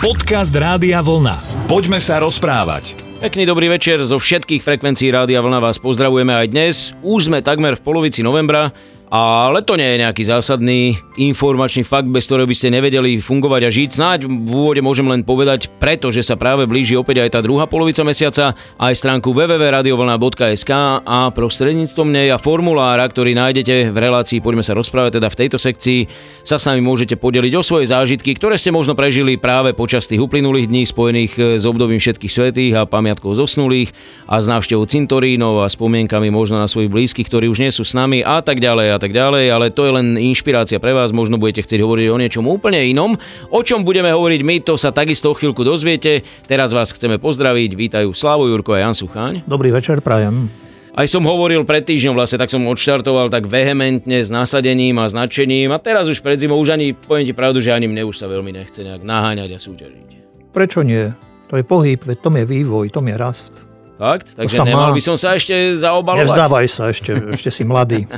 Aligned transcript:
Podcast 0.00 0.56
Rádia 0.56 1.04
Vlna. 1.04 1.68
Poďme 1.68 2.00
sa 2.00 2.16
rozprávať. 2.24 2.96
Pekný 3.20 3.44
dobrý 3.44 3.68
večer 3.68 4.00
zo 4.00 4.16
všetkých 4.16 4.64
frekvencií 4.64 5.12
Rádia 5.12 5.44
Vlna 5.44 5.60
vás 5.60 5.76
pozdravujeme 5.76 6.32
aj 6.40 6.46
dnes. 6.48 6.96
Už 7.04 7.28
sme 7.28 7.44
takmer 7.44 7.76
v 7.76 7.84
polovici 7.84 8.24
novembra 8.24 8.72
ale 9.10 9.66
to 9.66 9.74
nie 9.74 9.90
je 9.90 10.02
nejaký 10.06 10.22
zásadný 10.22 10.94
informačný 11.18 11.82
fakt, 11.82 12.06
bez 12.06 12.30
ktorého 12.30 12.46
by 12.46 12.54
ste 12.54 12.70
nevedeli 12.70 13.18
fungovať 13.18 13.62
a 13.66 13.70
žiť. 13.74 13.88
Snáď 13.90 14.18
v 14.30 14.52
úvode 14.54 14.78
môžem 14.86 15.02
len 15.10 15.26
povedať, 15.26 15.66
pretože 15.82 16.22
sa 16.22 16.38
práve 16.38 16.62
blíži 16.70 16.94
opäť 16.94 17.26
aj 17.26 17.34
tá 17.34 17.40
druhá 17.42 17.66
polovica 17.66 18.06
mesiaca, 18.06 18.54
aj 18.78 18.94
stránku 18.94 19.34
www.radiovlna.sk 19.34 20.72
a 21.02 21.26
prostredníctvom 21.34 22.06
nej 22.06 22.30
a 22.30 22.38
formulára, 22.38 23.02
ktorý 23.10 23.34
nájdete 23.34 23.90
v 23.90 23.96
relácii 23.98 24.38
Poďme 24.38 24.62
sa 24.62 24.78
rozprávať, 24.78 25.18
teda 25.18 25.26
v 25.26 25.38
tejto 25.42 25.58
sekcii 25.58 26.00
sa 26.46 26.62
s 26.62 26.70
nami 26.70 26.78
môžete 26.78 27.18
podeliť 27.18 27.52
o 27.58 27.66
svoje 27.66 27.90
zážitky, 27.90 28.38
ktoré 28.38 28.62
ste 28.62 28.70
možno 28.70 28.94
prežili 28.94 29.34
práve 29.34 29.74
počas 29.74 30.06
tých 30.06 30.22
uplynulých 30.22 30.70
dní 30.70 30.86
spojených 30.86 31.58
s 31.58 31.66
obdobím 31.66 31.98
všetkých 31.98 32.30
svetých 32.30 32.72
a 32.78 32.86
pamiatkov 32.86 33.34
zosnulých 33.34 33.90
a 34.30 34.38
s 34.38 34.46
návštevou 34.46 34.86
cintorínov 34.86 35.66
a 35.66 35.68
spomienkami 35.68 36.30
možno 36.30 36.62
na 36.62 36.70
svojich 36.70 36.94
blízkych, 36.94 37.26
ktorí 37.26 37.50
už 37.50 37.58
nie 37.58 37.74
sú 37.74 37.82
s 37.82 37.98
nami 37.98 38.22
a 38.22 38.38
tak 38.38 38.62
ďalej 38.62 38.99
tak 39.00 39.16
ďalej, 39.16 39.48
ale 39.48 39.72
to 39.72 39.88
je 39.88 39.96
len 39.96 40.20
inšpirácia 40.20 40.76
pre 40.76 40.92
vás, 40.92 41.16
možno 41.16 41.40
budete 41.40 41.64
chcieť 41.64 41.80
hovoriť 41.80 42.06
o 42.12 42.20
niečom 42.20 42.44
úplne 42.44 42.84
inom. 42.84 43.16
O 43.48 43.60
čom 43.64 43.82
budeme 43.82 44.12
hovoriť 44.12 44.40
my, 44.44 44.56
to 44.60 44.76
sa 44.76 44.92
takisto 44.92 45.32
o 45.32 45.34
chvíľku 45.34 45.64
dozviete. 45.64 46.20
Teraz 46.44 46.76
vás 46.76 46.92
chceme 46.92 47.16
pozdraviť, 47.16 47.72
vítajú 47.72 48.12
Slavo 48.12 48.44
Jurko 48.46 48.76
a 48.76 48.84
Jan 48.84 48.92
Sucháň. 48.92 49.48
Dobrý 49.48 49.72
večer, 49.72 50.04
prajem. 50.04 50.52
Aj 50.90 51.06
som 51.06 51.22
hovoril 51.22 51.62
pred 51.62 51.86
týždňom 51.86 52.18
vlastne, 52.18 52.36
tak 52.36 52.50
som 52.50 52.66
odštartoval 52.66 53.30
tak 53.30 53.46
vehementne 53.46 54.26
s 54.26 54.28
nasadením 54.28 54.98
a 54.98 55.06
značením 55.06 55.70
a 55.70 55.78
teraz 55.78 56.10
už 56.10 56.18
pred 56.18 56.36
zimou 56.36 56.58
už 56.58 56.74
ani, 56.74 56.92
poviem 56.92 57.30
ti 57.30 57.32
pravdu, 57.32 57.62
že 57.62 57.70
ani 57.70 57.86
mne 57.86 58.10
už 58.10 58.18
sa 58.18 58.26
veľmi 58.26 58.50
nechce 58.50 58.82
nejak 58.82 59.06
naháňať 59.06 59.54
a 59.54 59.58
súťažiť. 59.62 60.08
Prečo 60.50 60.82
nie? 60.82 61.14
To 61.46 61.54
je 61.54 61.64
pohyb, 61.64 62.02
veď 62.02 62.18
tom 62.18 62.34
je 62.34 62.44
vývoj, 62.44 62.90
tom 62.90 63.06
je 63.06 63.14
rast. 63.14 63.69
Fakt? 64.00 64.32
Takže 64.32 64.64
nemal 64.64 64.90
má... 64.90 64.96
by 64.96 65.02
som 65.04 65.20
sa 65.20 65.36
ešte 65.36 65.52
zaobalovať? 65.76 66.24
Nevzdávaj 66.24 66.66
sa, 66.72 66.88
ešte, 66.88 67.12
ešte 67.36 67.52
si 67.52 67.68
mladý. 67.68 68.08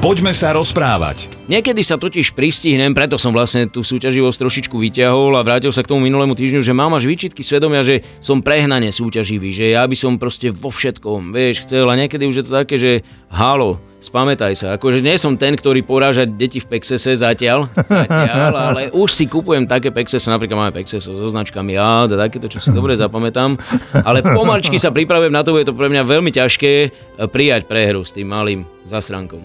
Poďme 0.00 0.32
sa 0.32 0.56
rozprávať. 0.56 1.28
Niekedy 1.52 1.84
sa 1.84 2.00
totiž 2.00 2.32
pristihnem, 2.32 2.96
preto 2.96 3.20
som 3.20 3.36
vlastne 3.36 3.68
tú 3.68 3.84
súťaživosť 3.84 4.38
trošičku 4.40 4.72
vyťahol 4.80 5.36
a 5.36 5.44
vrátil 5.44 5.68
sa 5.68 5.84
k 5.84 5.92
tomu 5.92 6.00
minulému 6.08 6.32
týždňu, 6.32 6.64
že 6.64 6.72
mám 6.72 6.96
až 6.96 7.04
výčitky 7.04 7.44
svedomia, 7.44 7.84
že 7.84 8.00
som 8.24 8.40
prehnane 8.40 8.88
súťaživý, 8.88 9.52
že 9.52 9.76
ja 9.76 9.84
by 9.84 9.96
som 10.00 10.16
proste 10.16 10.48
vo 10.48 10.72
všetkom, 10.72 11.36
vieš, 11.36 11.68
chcel 11.68 11.84
a 11.84 11.98
niekedy 12.00 12.24
už 12.24 12.40
je 12.40 12.44
to 12.48 12.52
také, 12.64 12.80
že 12.80 13.04
halo, 13.28 13.76
spamätaj 13.98 14.54
sa, 14.54 14.66
akože 14.78 15.02
nie 15.02 15.18
som 15.18 15.34
ten, 15.34 15.58
ktorý 15.58 15.82
poráža 15.82 16.22
deti 16.24 16.62
v 16.62 16.78
Pexese 16.78 17.18
zatiaľ, 17.18 17.66
zatiaľ 17.74 18.52
ale 18.54 18.82
už 18.94 19.10
si 19.10 19.26
kupujem 19.26 19.66
také 19.66 19.90
Pexese, 19.90 20.30
napríklad 20.30 20.58
máme 20.58 20.72
Pexese 20.74 21.10
so 21.10 21.26
značkami 21.26 21.74
ja, 21.74 22.06
takéto, 22.06 22.46
čo 22.46 22.62
si 22.62 22.70
dobre 22.70 22.94
zapamätám, 22.94 23.58
ale 24.06 24.22
pomaličky 24.22 24.78
sa 24.78 24.94
pripravujem 24.94 25.34
na 25.34 25.42
to, 25.42 25.58
je 25.58 25.66
to 25.66 25.74
pre 25.74 25.90
mňa 25.90 26.02
veľmi 26.06 26.30
ťažké 26.30 26.72
eh, 26.86 26.90
prijať 27.26 27.66
prehru 27.66 28.06
s 28.06 28.14
tým 28.14 28.30
malým 28.30 28.62
zasrankom. 28.86 29.42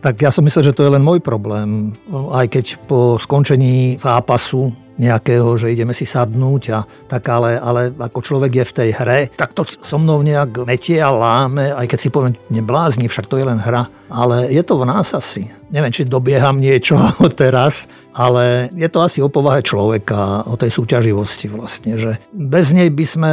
Tak 0.00 0.24
ja 0.24 0.32
som 0.32 0.42
myslel, 0.46 0.72
že 0.72 0.74
to 0.74 0.88
je 0.88 0.94
len 0.96 1.04
môj 1.04 1.20
problém. 1.20 1.92
Aj 2.32 2.48
keď 2.48 2.80
po 2.88 3.20
skončení 3.20 4.00
zápasu 4.00 4.72
nejakého, 4.96 5.48
že 5.60 5.72
ideme 5.72 5.92
si 5.92 6.08
sadnúť 6.08 6.62
a 6.72 6.78
tak, 7.08 7.24
ale, 7.28 7.60
ale 7.60 7.92
ako 7.92 8.20
človek 8.20 8.52
je 8.62 8.64
v 8.64 8.76
tej 8.76 8.90
hre, 8.96 9.20
tak 9.32 9.52
to 9.52 9.64
so 9.68 10.00
mnou 10.00 10.24
nejak 10.24 10.64
metie 10.64 11.00
a 11.00 11.12
láme, 11.12 11.72
aj 11.72 11.86
keď 11.88 11.98
si 12.00 12.08
poviem, 12.08 12.34
neblázni, 12.48 13.06
však 13.06 13.28
to 13.28 13.36
je 13.36 13.44
len 13.44 13.60
hra. 13.60 13.88
Ale 14.06 14.50
je 14.54 14.62
to 14.62 14.78
v 14.78 14.88
nás 14.88 15.10
asi. 15.14 15.50
Neviem, 15.70 15.90
či 15.90 16.06
dobieham 16.06 16.62
niečo 16.62 16.94
teraz, 17.40 17.90
ale 18.14 18.70
je 18.74 18.86
to 18.86 19.02
asi 19.02 19.18
o 19.20 19.32
povahe 19.32 19.60
človeka, 19.60 20.46
o 20.46 20.54
tej 20.54 20.70
súťaživosti 20.70 21.50
vlastne, 21.50 21.98
že 21.98 22.16
bez 22.30 22.70
nej 22.70 22.88
by 22.88 23.04
sme 23.04 23.32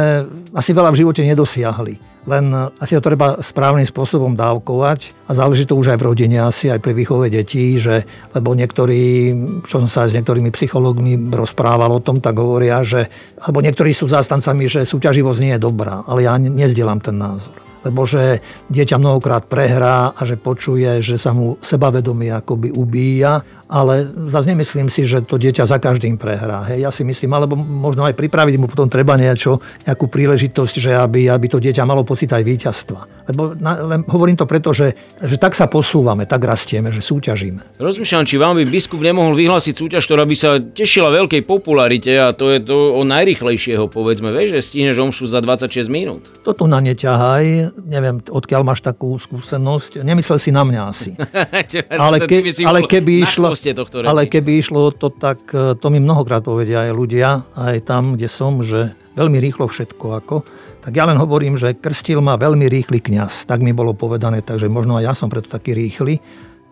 asi 0.52 0.70
veľa 0.74 0.90
v 0.90 1.00
živote 1.04 1.22
nedosiahli 1.22 2.14
len 2.24 2.48
asi 2.80 2.96
to 2.96 3.04
treba 3.04 3.40
správnym 3.40 3.84
spôsobom 3.84 4.32
dávkovať 4.32 5.12
a 5.28 5.36
záleží 5.36 5.68
to 5.68 5.76
už 5.76 5.92
aj 5.92 5.98
v 6.00 6.06
rodine, 6.08 6.40
asi 6.40 6.72
aj 6.72 6.80
pri 6.80 6.96
výchove 6.96 7.28
detí, 7.28 7.76
že, 7.76 8.08
lebo 8.32 8.56
niektorí, 8.56 9.32
čo 9.68 9.84
som 9.84 9.88
sa 9.88 10.08
aj 10.08 10.10
s 10.12 10.16
niektorými 10.20 10.48
psychológmi 10.48 11.20
rozprával 11.32 11.92
o 11.92 12.00
tom, 12.00 12.24
tak 12.24 12.40
hovoria, 12.40 12.80
že, 12.80 13.12
alebo 13.44 13.60
niektorí 13.60 13.92
sú 13.92 14.08
zástancami, 14.08 14.64
že 14.64 14.88
súťaživosť 14.88 15.40
nie 15.44 15.52
je 15.56 15.64
dobrá, 15.64 16.00
ale 16.08 16.24
ja 16.24 16.36
nezdielam 16.40 17.00
ten 17.00 17.20
názor 17.20 17.73
lebo 17.84 18.08
že 18.08 18.40
dieťa 18.72 18.96
mnohokrát 18.98 19.46
prehrá 19.46 20.16
a 20.16 20.20
že 20.24 20.40
počuje, 20.40 21.04
že 21.04 21.20
sa 21.20 21.36
mu 21.36 21.60
sebavedomie 21.60 22.32
akoby 22.32 22.72
ubíja 22.72 23.63
ale 23.74 24.06
zase 24.30 24.54
nemyslím 24.54 24.86
si, 24.86 25.02
že 25.02 25.26
to 25.26 25.34
dieťa 25.34 25.66
za 25.66 25.82
každým 25.82 26.14
prehrá. 26.14 26.62
Hej. 26.70 26.86
Ja 26.86 26.90
si 26.94 27.02
myslím, 27.02 27.34
alebo 27.34 27.58
možno 27.58 28.06
aj 28.06 28.14
pripraviť 28.14 28.54
mu 28.54 28.70
potom 28.70 28.86
treba 28.86 29.18
niečo, 29.18 29.58
nejakú 29.82 30.06
príležitosť, 30.06 30.74
že 30.78 30.94
aby, 30.94 31.26
aby 31.26 31.46
to 31.50 31.58
dieťa 31.58 31.82
malo 31.82 32.06
pocit 32.06 32.30
aj 32.30 32.46
víťazstva. 32.46 33.26
Lebo 33.34 33.58
na, 33.58 33.82
len 33.82 34.06
hovorím 34.06 34.38
to 34.38 34.46
preto, 34.46 34.70
že, 34.70 34.94
že 35.18 35.42
tak 35.42 35.58
sa 35.58 35.66
posúvame, 35.66 36.22
tak 36.22 36.46
rastieme, 36.46 36.94
že 36.94 37.02
súťažíme. 37.02 37.82
Rozmýšľam, 37.82 38.22
či 38.22 38.38
vám 38.38 38.54
by 38.62 38.64
biskup 38.70 39.02
nemohol 39.02 39.34
vyhlásiť 39.34 39.74
súťaž, 39.74 40.06
ktorá 40.06 40.22
by 40.22 40.36
sa 40.38 40.62
tešila 40.62 41.10
veľkej 41.10 41.42
popularite 41.42 42.14
a 42.14 42.30
to 42.30 42.54
je 42.54 42.62
to 42.62 42.94
o 42.94 43.02
najrychlejšieho, 43.02 43.90
povedzme, 43.90 44.30
vieš, 44.30 44.54
že 44.60 44.70
stihneš 44.70 45.02
omšu 45.02 45.26
za 45.26 45.42
26 45.42 45.90
minút. 45.90 46.30
To 46.46 46.54
tu 46.54 46.70
na 46.70 46.78
neťahaj, 46.78 47.74
neviem, 47.82 48.22
odkiaľ 48.22 48.62
máš 48.62 48.86
takú 48.86 49.18
skúsenosť, 49.18 50.06
nemyslel 50.06 50.38
si 50.38 50.54
na 50.54 50.62
mňa 50.62 50.82
asi. 50.84 51.10
ale, 52.04 52.22
ke, 52.22 52.44
ale 52.62 52.84
keby 52.84 53.24
išlo, 53.72 53.80
tohto 53.80 54.04
Ale 54.04 54.28
keby 54.28 54.60
išlo 54.60 54.92
to 54.92 55.08
tak, 55.08 55.40
e, 55.54 55.72
to 55.78 55.86
mi 55.88 56.02
mnohokrát 56.02 56.44
povedia 56.44 56.84
aj 56.84 56.92
ľudia, 56.92 57.28
aj 57.56 57.88
tam, 57.88 58.18
kde 58.18 58.28
som, 58.28 58.60
že 58.60 58.92
veľmi 59.16 59.38
rýchlo 59.40 59.70
všetko 59.70 60.06
ako. 60.20 60.36
Tak 60.84 60.92
ja 60.92 61.08
len 61.08 61.16
hovorím, 61.16 61.56
že 61.56 61.72
krstil 61.72 62.20
ma 62.20 62.36
veľmi 62.36 62.68
rýchly 62.68 63.00
kňaz. 63.00 63.48
Tak 63.48 63.64
mi 63.64 63.72
bolo 63.72 63.96
povedané, 63.96 64.44
takže 64.44 64.68
možno 64.68 65.00
aj 65.00 65.04
ja 65.08 65.12
som 65.16 65.32
preto 65.32 65.48
taký 65.48 65.72
rýchly. 65.72 66.20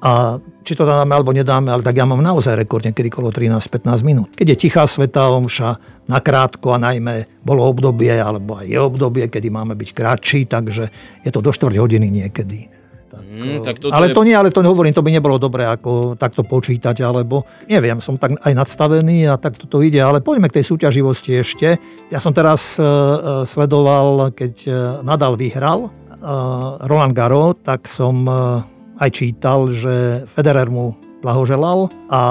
A 0.02 0.42
či 0.66 0.74
to 0.74 0.82
dáme 0.82 1.14
alebo 1.14 1.30
nedáme, 1.30 1.70
ale 1.70 1.86
tak 1.86 1.94
ja 1.94 2.02
mám 2.02 2.18
naozaj 2.18 2.58
rekord 2.58 2.82
niekedy 2.82 3.06
kolo 3.06 3.30
13-15 3.30 4.02
minút. 4.02 4.28
Keď 4.34 4.46
je 4.50 4.56
tichá 4.58 4.82
sveta 4.82 5.30
omša, 5.30 5.78
nakrátko 6.10 6.74
a 6.74 6.82
najmä 6.82 7.40
bolo 7.46 7.62
obdobie, 7.62 8.10
alebo 8.10 8.58
aj 8.58 8.66
je 8.66 8.78
obdobie, 8.82 9.30
kedy 9.30 9.48
máme 9.54 9.78
byť 9.78 9.90
kratší, 9.94 10.50
takže 10.50 10.90
je 11.22 11.30
to 11.30 11.38
do 11.38 11.54
4 11.54 11.78
hodiny 11.78 12.10
niekedy. 12.10 12.81
Mm, 13.20 13.60
tak 13.60 13.82
ale 13.92 14.08
je... 14.08 14.14
to 14.16 14.22
nie, 14.24 14.32
ale 14.32 14.48
to 14.48 14.64
hovorím, 14.64 14.96
to 14.96 15.04
by 15.04 15.12
nebolo 15.12 15.36
dobré 15.36 15.68
ako 15.68 16.16
takto 16.16 16.46
počítať, 16.46 17.04
alebo 17.04 17.44
neviem, 17.68 18.00
som 18.00 18.16
tak 18.16 18.38
aj 18.40 18.52
nadstavený 18.56 19.28
a 19.28 19.36
tak 19.36 19.60
to 19.60 19.84
ide, 19.84 20.00
ale 20.00 20.24
poďme 20.24 20.48
k 20.48 20.62
tej 20.62 20.72
súťaživosti 20.72 21.36
ešte. 21.36 21.76
Ja 22.08 22.22
som 22.22 22.32
teraz 22.32 22.80
uh, 22.80 23.44
sledoval, 23.44 24.32
keď 24.32 24.54
Nadal 25.04 25.36
vyhral 25.36 25.88
uh, 25.88 26.80
Roland 26.86 27.12
Garros, 27.12 27.60
tak 27.60 27.84
som 27.90 28.24
uh, 28.24 28.62
aj 29.02 29.10
čítal, 29.12 29.68
že 29.68 30.24
Federer 30.30 30.70
mu 30.70 30.94
blahoželal 31.22 31.90
a 32.10 32.22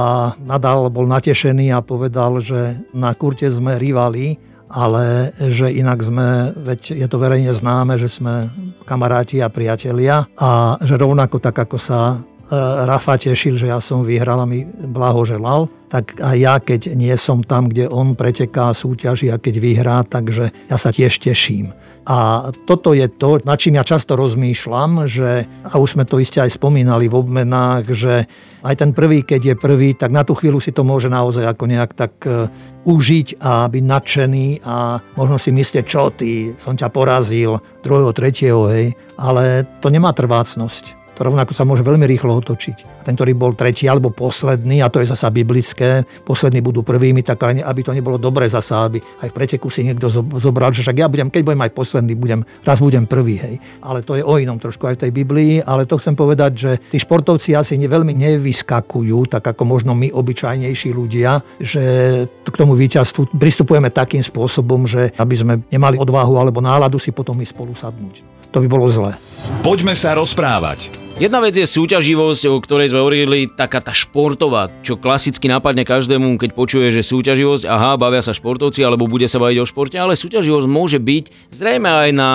Nadal 0.43 0.91
bol 0.91 1.07
natešený 1.07 1.71
a 1.71 1.79
povedal, 1.83 2.43
že 2.43 2.79
na 2.91 3.15
kurte 3.15 3.47
sme 3.47 3.79
rivali, 3.79 4.35
ale 4.71 5.35
že 5.51 5.71
inak 5.71 5.99
sme, 5.99 6.55
veď 6.55 6.95
je 6.95 7.07
to 7.07 7.17
verejne 7.19 7.51
známe, 7.51 7.99
že 7.99 8.07
sme 8.07 8.47
kamaráti 8.83 9.39
a 9.39 9.51
priatelia 9.51 10.25
a 10.37 10.75
že 10.81 10.97
rovnako 10.97 11.37
tak, 11.39 11.55
ako 11.67 11.77
sa 11.77 12.15
e, 12.15 12.55
Rafa 12.85 13.17
tešil, 13.17 13.55
že 13.55 13.69
ja 13.69 13.79
som 13.79 14.01
vyhral 14.03 14.41
a 14.41 14.49
mi 14.49 14.65
blahoželal, 14.67 15.69
tak 15.91 16.17
aj 16.19 16.37
ja, 16.39 16.55
keď 16.57 16.95
nie 16.95 17.13
som 17.19 17.43
tam, 17.43 17.67
kde 17.67 17.91
on 17.91 18.15
preteká 18.15 18.71
súťaži 18.71 19.29
a 19.29 19.41
keď 19.41 19.55
vyhrá, 19.59 19.97
takže 20.07 20.49
ja 20.71 20.77
sa 20.79 20.89
tiež 20.89 21.19
teším. 21.19 21.75
A 22.01 22.49
toto 22.65 22.97
je 22.97 23.05
to, 23.05 23.37
nad 23.45 23.61
čím 23.61 23.77
ja 23.77 23.85
často 23.85 24.17
rozmýšľam, 24.17 25.05
že, 25.05 25.45
a 25.61 25.77
už 25.77 25.97
sme 25.97 26.05
to 26.09 26.17
iste 26.17 26.41
aj 26.41 26.57
spomínali 26.57 27.05
v 27.05 27.17
obmenách, 27.17 27.93
že 27.93 28.25
aj 28.65 28.75
ten 28.77 28.91
prvý, 28.93 29.21
keď 29.21 29.41
je 29.53 29.55
prvý, 29.57 29.93
tak 29.93 30.09
na 30.09 30.25
tú 30.25 30.33
chvíľu 30.33 30.57
si 30.57 30.73
to 30.73 30.81
môže 30.81 31.09
naozaj 31.09 31.45
ako 31.45 31.63
nejak 31.69 31.91
tak 31.93 32.13
uh, 32.25 32.49
užiť 32.85 33.41
a 33.41 33.69
byť 33.69 33.83
nadšený 33.85 34.47
a 34.65 34.97
možno 35.17 35.37
si 35.37 35.53
myslieť, 35.53 35.85
čo 35.85 36.09
ty, 36.13 36.53
som 36.57 36.73
ťa 36.73 36.89
porazil, 36.89 37.61
druhého, 37.85 38.13
tretieho, 38.13 38.65
hej, 38.69 38.97
ale 39.17 39.65
to 39.81 39.93
nemá 39.93 40.13
trvácnosť 40.13 41.00
rovnako 41.21 41.53
sa 41.53 41.63
môže 41.63 41.85
veľmi 41.85 42.05
rýchlo 42.09 42.33
otočiť. 42.41 42.77
A 42.99 43.01
ten, 43.05 43.13
ktorý 43.13 43.37
bol 43.37 43.53
tretí 43.53 43.85
alebo 43.85 44.09
posledný, 44.09 44.81
a 44.81 44.89
to 44.89 45.01
je 45.01 45.09
zasa 45.09 45.29
biblické, 45.29 46.03
poslední 46.25 46.61
budú 46.61 46.81
prvými, 46.81 47.21
tak 47.21 47.41
aby 47.41 47.81
to 47.81 47.93
nebolo 47.93 48.17
dobré 48.17 48.49
zasa, 48.49 48.89
aby 48.89 48.97
aj 49.01 49.29
v 49.29 49.35
preteku 49.35 49.69
si 49.69 49.85
niekto 49.85 50.09
zobral, 50.41 50.73
že 50.73 50.81
však 50.81 50.97
ja 50.97 51.07
budem, 51.07 51.29
keď 51.29 51.41
budem 51.45 51.61
aj 51.65 51.71
posledný, 51.71 52.13
budem, 52.17 52.41
raz 52.65 52.81
budem 52.81 53.05
prvý, 53.05 53.37
hej. 53.37 53.55
Ale 53.85 54.01
to 54.01 54.17
je 54.17 54.23
o 54.25 54.35
inom 54.41 54.57
trošku 54.57 54.89
aj 54.89 54.97
v 54.97 55.01
tej 55.07 55.11
Biblii, 55.11 55.53
ale 55.61 55.85
to 55.85 56.01
chcem 56.01 56.17
povedať, 56.17 56.51
že 56.57 56.71
tí 56.89 56.97
športovci 56.97 57.53
asi 57.53 57.77
ne, 57.77 57.85
veľmi 57.85 58.13
nevyskakujú, 58.17 59.29
tak 59.29 59.45
ako 59.45 59.63
možno 59.67 59.93
my 59.93 60.09
obyčajnejší 60.13 60.89
ľudia, 60.91 61.41
že 61.61 61.83
k 62.27 62.55
tomu 62.55 62.73
víťazstvu 62.73 63.37
pristupujeme 63.37 63.93
takým 63.93 64.23
spôsobom, 64.23 64.89
že 64.89 65.13
aby 65.19 65.35
sme 65.35 65.53
nemali 65.69 65.99
odvahu 65.99 66.33
alebo 66.39 66.63
náladu 66.63 66.97
si 66.97 67.13
potom 67.13 67.37
my 67.37 67.45
spolu 67.45 67.75
sadnúť. 67.75 68.23
to 68.51 68.59
by 68.59 68.67
bolo 68.67 68.85
zlé. 68.91 69.15
Poďme 69.63 69.95
sa 69.95 70.11
rozprávať. 70.15 71.10
Jedna 71.19 71.43
vec 71.43 71.53
je 71.53 71.67
súťaživosť, 71.67 72.43
o 72.47 72.57
ktorej 72.63 72.95
sme 72.95 73.03
hovorili, 73.03 73.45
taká 73.49 73.83
tá 73.83 73.91
športová, 73.91 74.71
čo 74.79 74.95
klasicky 74.95 75.51
napadne 75.51 75.83
každému, 75.83 76.39
keď 76.39 76.55
počuje, 76.55 76.87
že 76.89 77.03
súťaživosť, 77.03 77.67
aha, 77.67 77.99
bavia 77.99 78.23
sa 78.23 78.31
športovci, 78.31 78.79
alebo 78.85 79.11
bude 79.11 79.27
sa 79.27 79.37
baviť 79.37 79.57
o 79.61 79.65
športe, 79.67 79.99
ale 79.99 80.15
súťaživosť 80.17 80.67
môže 80.69 80.97
byť 80.97 81.51
zrejme 81.51 81.89
aj 81.89 82.09
na 82.15 82.31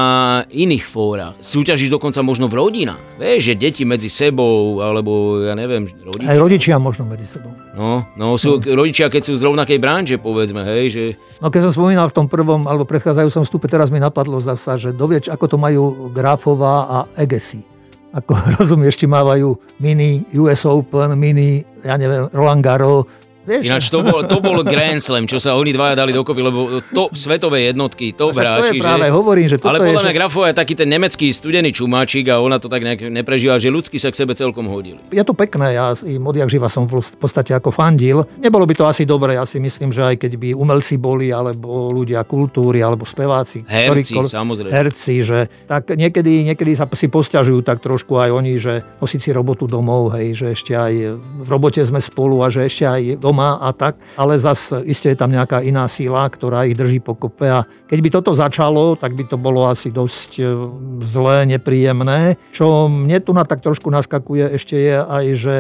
iných 0.53 0.85
fórach. 0.85 1.35
Súťažíš 1.41 1.95
dokonca 1.95 2.21
možno 2.21 2.53
v 2.53 2.59
rodinách. 2.61 3.01
Vieš, 3.17 3.41
že 3.51 3.55
deti 3.57 3.83
medzi 3.87 4.13
sebou, 4.13 4.83
alebo 4.85 5.43
ja 5.47 5.57
neviem, 5.57 5.87
rodičia. 5.91 6.31
Aj 6.31 6.39
rodičia 6.39 6.75
možno 6.77 7.07
medzi 7.07 7.27
sebou. 7.27 7.55
No, 7.75 8.07
no 8.15 8.39
sú 8.39 8.59
no. 8.59 8.67
rodičia, 8.67 9.11
keď 9.11 9.23
sú 9.31 9.33
z 9.39 9.47
rovnakej 9.47 9.79
branže, 9.79 10.17
povedzme, 10.19 10.63
hej, 10.63 10.85
že... 10.91 11.03
No 11.39 11.49
keď 11.55 11.71
som 11.71 11.83
spomínal 11.83 12.11
v 12.11 12.17
tom 12.23 12.27
prvom, 12.27 12.67
alebo 12.67 12.83
prechádzajúcom 12.83 13.43
vstupe, 13.47 13.67
teraz 13.71 13.95
mi 13.95 14.03
napadlo 14.03 14.43
zasa, 14.43 14.75
že 14.75 14.91
dovieč, 14.91 15.31
ako 15.31 15.45
to 15.47 15.57
majú 15.57 16.11
Grafová 16.11 16.75
a 16.91 16.99
Egesi 17.15 17.76
ako 18.17 18.33
rozumieš, 18.57 19.05
či 19.05 19.07
mávajú 19.07 19.53
mini 19.85 20.25
US 20.41 20.65
Open, 20.65 21.13
mini, 21.21 21.61
ja 21.85 22.01
neviem, 22.01 22.33
Roland 22.33 22.65
Garros, 22.65 23.05
Vieš? 23.47 23.63
Ináč 23.63 23.85
to 23.95 24.03
bol, 24.03 24.27
to 24.27 24.43
bol 24.43 24.59
Grand 24.67 24.99
Slam, 24.99 25.31
čo 25.31 25.39
sa 25.39 25.55
oni 25.55 25.71
dvaja 25.71 25.95
dali 25.95 26.11
dokopy, 26.11 26.41
lebo 26.43 26.83
to 26.83 27.07
svetové 27.15 27.71
jednotky, 27.71 28.11
to 28.11 28.35
hráči. 28.35 28.83
To 28.83 28.83
je 28.83 28.83
práve, 28.83 29.07
že... 29.07 29.15
hovorím, 29.15 29.47
že 29.47 29.57
toto 29.63 29.71
Ale 29.71 29.79
podľa 29.87 30.03
mňa 30.03 30.13
že... 30.13 30.19
Grafová 30.19 30.47
je 30.51 30.57
taký 30.59 30.75
ten 30.75 30.89
nemecký 30.91 31.31
studený 31.31 31.71
čumáčik 31.71 32.27
a 32.27 32.43
ona 32.43 32.59
to 32.59 32.67
tak 32.67 32.83
nejak 32.83 33.07
neprežíva, 33.07 33.63
že 33.63 33.71
ľudsky 33.71 34.03
sa 34.03 34.11
k 34.11 34.19
sebe 34.19 34.35
celkom 34.35 34.67
hodili. 34.67 34.99
Je 35.15 35.23
to 35.23 35.31
pekné, 35.31 35.79
ja 35.79 35.95
im 35.95 36.27
odjak 36.27 36.51
živa 36.51 36.67
som 36.67 36.91
v 36.91 36.99
podstate 36.99 37.55
ako 37.55 37.71
fandil. 37.71 38.27
Nebolo 38.43 38.67
by 38.67 38.75
to 38.75 38.85
asi 38.91 39.07
dobré, 39.07 39.39
ja 39.39 39.47
si 39.47 39.63
myslím, 39.63 39.95
že 39.95 40.03
aj 40.03 40.27
keď 40.27 40.33
by 40.43 40.49
umelci 40.59 40.99
boli, 40.99 41.31
alebo 41.31 41.95
ľudia 41.95 42.27
kultúry, 42.27 42.83
alebo 42.83 43.07
speváci. 43.07 43.63
Herci, 43.63 44.19
ktorý, 44.19 44.27
samozrejme. 44.27 44.75
Herci, 44.75 45.15
že 45.23 45.39
tak 45.71 45.95
niekedy, 45.95 46.51
niekedy 46.51 46.75
sa 46.75 46.91
si 46.91 47.07
posťažujú 47.07 47.63
tak 47.63 47.79
trošku 47.79 48.19
aj 48.19 48.31
oni, 48.35 48.59
že 48.59 48.83
nosiť 48.99 49.21
si 49.21 49.31
robotu 49.31 49.69
domov, 49.69 50.17
hej, 50.17 50.35
že 50.35 50.47
ešte 50.57 50.73
aj 50.73 50.95
v 51.21 51.49
robote 51.49 51.85
sme 51.85 52.01
spolu 52.01 52.41
a 52.41 52.49
že 52.49 52.65
ešte 52.65 52.89
aj 52.89 53.21
doma 53.21 53.36
a 53.41 53.71
tak 53.77 54.01
ale 54.17 54.41
zase 54.41 54.81
iste 54.89 55.13
je 55.13 55.19
tam 55.19 55.31
nejaká 55.31 55.61
iná 55.61 55.85
síla, 55.91 56.25
ktorá 56.31 56.65
ich 56.65 56.79
drží 56.79 57.05
pokope 57.05 57.45
a 57.47 57.67
keď 57.87 57.99
by 58.03 58.09
toto 58.11 58.33
začalo, 58.35 58.97
tak 58.99 59.15
by 59.15 59.25
to 59.29 59.37
bolo 59.39 59.69
asi 59.69 59.93
dosť 59.93 60.31
e, 60.41 60.45
zlé, 61.05 61.47
nepríjemné. 61.47 62.35
Čo 62.51 62.91
mne 62.91 63.19
tu 63.23 63.31
na 63.37 63.47
tak 63.47 63.63
trošku 63.63 63.93
naskakuje 63.93 64.59
ešte 64.59 64.77
je 64.77 64.97
aj, 64.99 65.25
že 65.37 65.55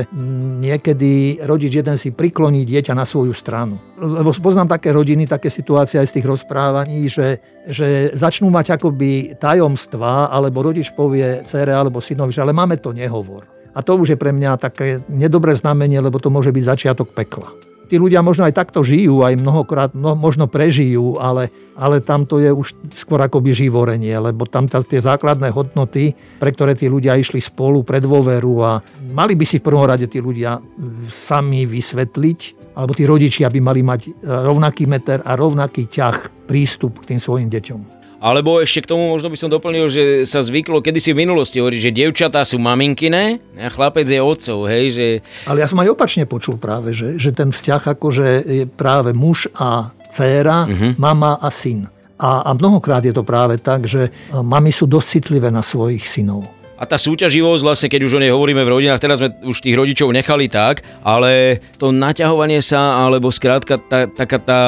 niekedy 0.60 1.42
rodič 1.46 1.72
jeden 1.78 1.94
si 1.94 2.10
prikloní 2.10 2.66
dieťa 2.66 2.96
na 2.96 3.06
svoju 3.06 3.36
stranu. 3.36 3.78
Lebo 3.96 4.34
poznám 4.34 4.72
také 4.72 4.90
rodiny, 4.90 5.24
také 5.28 5.52
situácie 5.52 6.02
aj 6.02 6.08
z 6.10 6.14
tých 6.20 6.26
rozprávaní, 6.26 7.06
že, 7.06 7.40
že 7.68 8.10
začnú 8.12 8.50
mať 8.52 8.76
akoby 8.76 9.38
tajomstva, 9.40 10.28
alebo 10.28 10.64
rodič 10.64 10.92
povie 10.92 11.46
cére 11.46 11.72
alebo 11.72 12.02
synovi, 12.02 12.34
že 12.34 12.42
ale 12.42 12.56
máme 12.56 12.76
to 12.76 12.92
nehovor. 12.92 13.46
A 13.76 13.84
to 13.84 13.92
už 14.00 14.16
je 14.16 14.18
pre 14.20 14.32
mňa 14.32 14.56
také 14.56 15.04
nedobré 15.08 15.52
znamenie, 15.52 16.00
lebo 16.00 16.16
to 16.16 16.32
môže 16.32 16.48
byť 16.48 16.64
začiatok 16.64 17.12
pekla 17.12 17.55
tí 17.86 17.96
ľudia 17.96 18.20
možno 18.20 18.44
aj 18.44 18.54
takto 18.54 18.82
žijú, 18.82 19.22
aj 19.22 19.38
mnohokrát 19.38 19.90
no, 19.94 20.18
možno 20.18 20.50
prežijú, 20.50 21.16
ale, 21.22 21.48
ale 21.78 22.02
tam 22.02 22.26
to 22.26 22.42
je 22.42 22.50
už 22.50 22.74
skôr 22.92 23.22
akoby 23.22 23.54
živorenie, 23.54 24.12
lebo 24.18 24.44
tam 24.44 24.66
tá, 24.66 24.82
tie 24.82 24.98
základné 24.98 25.54
hodnoty, 25.54 26.12
pre 26.42 26.50
ktoré 26.50 26.74
tí 26.74 26.90
ľudia 26.90 27.14
išli 27.16 27.38
spolu 27.38 27.86
pre 27.86 28.02
dôveru 28.02 28.54
a 28.60 28.82
mali 29.14 29.38
by 29.38 29.46
si 29.46 29.62
v 29.62 29.66
prvom 29.70 29.86
rade 29.86 30.10
tí 30.10 30.18
ľudia 30.18 30.58
sami 31.06 31.64
vysvetliť, 31.64 32.74
alebo 32.76 32.92
tí 32.92 33.08
rodičia 33.08 33.48
by 33.48 33.60
mali 33.62 33.80
mať 33.80 34.00
e, 34.04 34.10
rovnaký 34.26 34.84
meter 34.84 35.24
a 35.24 35.32
rovnaký 35.38 35.88
ťah 35.88 36.44
prístup 36.44 37.00
k 37.00 37.14
tým 37.14 37.20
svojim 37.22 37.48
deťom. 37.48 37.95
Alebo 38.26 38.58
ešte 38.58 38.82
k 38.82 38.90
tomu 38.90 39.14
možno 39.14 39.30
by 39.30 39.38
som 39.38 39.46
doplnil, 39.46 39.86
že 39.86 40.26
sa 40.26 40.42
zvyklo 40.42 40.82
kedysi 40.82 41.14
v 41.14 41.22
minulosti 41.22 41.62
hovoriť, 41.62 41.78
že 41.78 41.94
dievčatá 41.94 42.42
sú 42.42 42.58
maminkine 42.58 43.38
a 43.54 43.70
chlapec 43.70 44.02
je 44.02 44.18
otcov, 44.18 44.66
hej, 44.66 44.84
že... 44.90 45.06
Ale 45.46 45.62
ja 45.62 45.70
som 45.70 45.78
aj 45.78 45.94
opačne 45.94 46.26
počul 46.26 46.58
práve, 46.58 46.90
že, 46.90 47.22
že 47.22 47.30
ten 47.30 47.54
vzťah 47.54 47.94
akože 47.94 48.26
je 48.42 48.64
práve 48.66 49.14
muž 49.14 49.46
a 49.54 49.94
dcéra, 50.10 50.66
uh-huh. 50.66 50.98
mama 50.98 51.38
a 51.38 51.54
syn. 51.54 51.86
A, 52.18 52.50
a 52.50 52.50
mnohokrát 52.58 53.06
je 53.06 53.14
to 53.14 53.22
práve 53.22 53.62
tak, 53.62 53.86
že 53.86 54.10
mami 54.34 54.74
sú 54.74 54.90
dosť 54.90 55.06
citlivé 55.06 55.54
na 55.54 55.62
svojich 55.62 56.02
synov. 56.02 56.50
A 56.76 56.84
tá 56.84 57.00
súťaživosť, 57.00 57.62
vlastne 57.64 57.88
keď 57.88 58.00
už 58.04 58.16
o 58.18 58.20
nej 58.20 58.28
hovoríme 58.28 58.60
v 58.60 58.68
rodinách, 58.68 59.00
teraz 59.00 59.16
sme 59.16 59.32
už 59.48 59.64
tých 59.64 59.72
rodičov 59.72 60.12
nechali 60.12 60.44
tak, 60.44 60.84
ale 61.00 61.64
to 61.80 61.88
naťahovanie 61.88 62.60
sa, 62.60 63.00
alebo 63.00 63.32
skrátka 63.32 63.80
tá, 63.80 64.04
taká 64.04 64.36
tá 64.36 64.60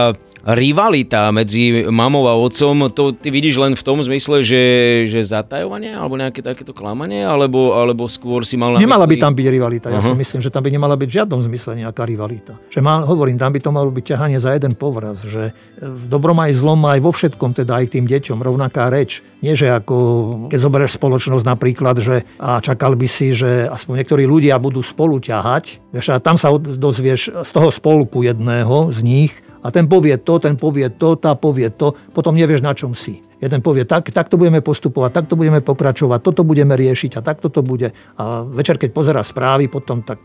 rivalita 0.46 1.30
medzi 1.34 1.86
mamou 1.88 2.26
a 2.30 2.34
otcom, 2.38 2.90
to 2.92 3.14
ty 3.14 3.28
vidíš 3.32 3.58
len 3.58 3.72
v 3.74 3.82
tom 3.82 3.98
zmysle, 3.98 4.40
že, 4.42 4.62
že 5.10 5.20
zatajovanie 5.24 5.94
alebo 5.94 6.14
nejaké 6.14 6.40
takéto 6.44 6.70
klamanie, 6.70 7.26
alebo, 7.26 7.74
alebo 7.74 8.06
skôr 8.06 8.46
si 8.46 8.54
mal 8.54 8.76
na 8.76 8.82
Nemala 8.82 9.04
mysli... 9.06 9.18
by 9.18 9.24
tam 9.24 9.32
byť 9.34 9.46
rivalita. 9.48 9.86
Ja 9.90 9.98
uh-huh. 9.98 10.14
si 10.14 10.20
myslím, 10.20 10.40
že 10.44 10.50
tam 10.52 10.62
by 10.62 10.70
nemala 10.70 10.94
byť 10.94 11.08
v 11.08 11.16
žiadnom 11.22 11.40
zmysle 11.42 11.72
nejaká 11.78 12.02
rivalita. 12.06 12.60
Že 12.70 12.80
mal, 12.84 13.02
hovorím, 13.04 13.36
tam 13.36 13.50
by 13.54 13.60
to 13.60 13.70
malo 13.74 13.90
byť 13.90 14.04
ťahanie 14.14 14.38
za 14.38 14.54
jeden 14.54 14.78
povraz, 14.78 15.26
že 15.26 15.50
v 15.78 16.04
dobrom 16.06 16.38
aj 16.38 16.52
zlom 16.54 16.80
aj 16.86 17.00
vo 17.02 17.12
všetkom, 17.14 17.54
teda 17.58 17.82
aj 17.82 17.98
tým 17.98 18.04
deťom, 18.06 18.38
rovnaká 18.42 18.90
reč. 18.90 19.22
Nie, 19.38 19.54
že 19.54 19.70
ako 19.70 19.96
keď 20.50 20.58
zoberieš 20.58 20.98
spoločnosť 20.98 21.44
napríklad, 21.46 21.96
že 22.02 22.26
a 22.42 22.58
čakal 22.58 22.98
by 22.98 23.06
si, 23.06 23.30
že 23.30 23.70
aspoň 23.70 24.02
niektorí 24.02 24.26
ľudia 24.26 24.58
budú 24.58 24.82
spolu 24.82 25.22
ťahať, 25.22 25.78
vieš, 25.94 26.10
a 26.10 26.18
tam 26.18 26.34
sa 26.34 26.50
dozvieš 26.58 27.46
z 27.46 27.50
toho 27.54 27.70
spolku 27.70 28.26
jedného 28.26 28.90
z 28.90 29.00
nich, 29.06 29.32
a 29.68 29.70
ten 29.70 29.84
povie 29.84 30.16
to, 30.16 30.40
ten 30.40 30.56
povie 30.56 30.88
to, 30.88 31.20
tá 31.20 31.36
povie 31.36 31.68
to, 31.68 31.92
potom 32.16 32.32
nevieš, 32.32 32.64
na 32.64 32.72
čom 32.72 32.96
si. 32.96 33.20
Jeden 33.36 33.60
povie, 33.60 33.84
tak, 33.84 34.08
takto 34.08 34.40
budeme 34.40 34.64
postupovať, 34.64 35.12
takto 35.12 35.36
budeme 35.36 35.60
pokračovať, 35.60 36.24
toto 36.24 36.42
budeme 36.42 36.72
riešiť 36.72 37.20
a 37.20 37.22
takto 37.22 37.52
to 37.52 37.60
bude. 37.60 37.92
A 38.16 38.48
večer, 38.48 38.80
keď 38.80 38.90
pozera 38.96 39.20
správy, 39.20 39.68
potom 39.68 40.00
tak 40.00 40.18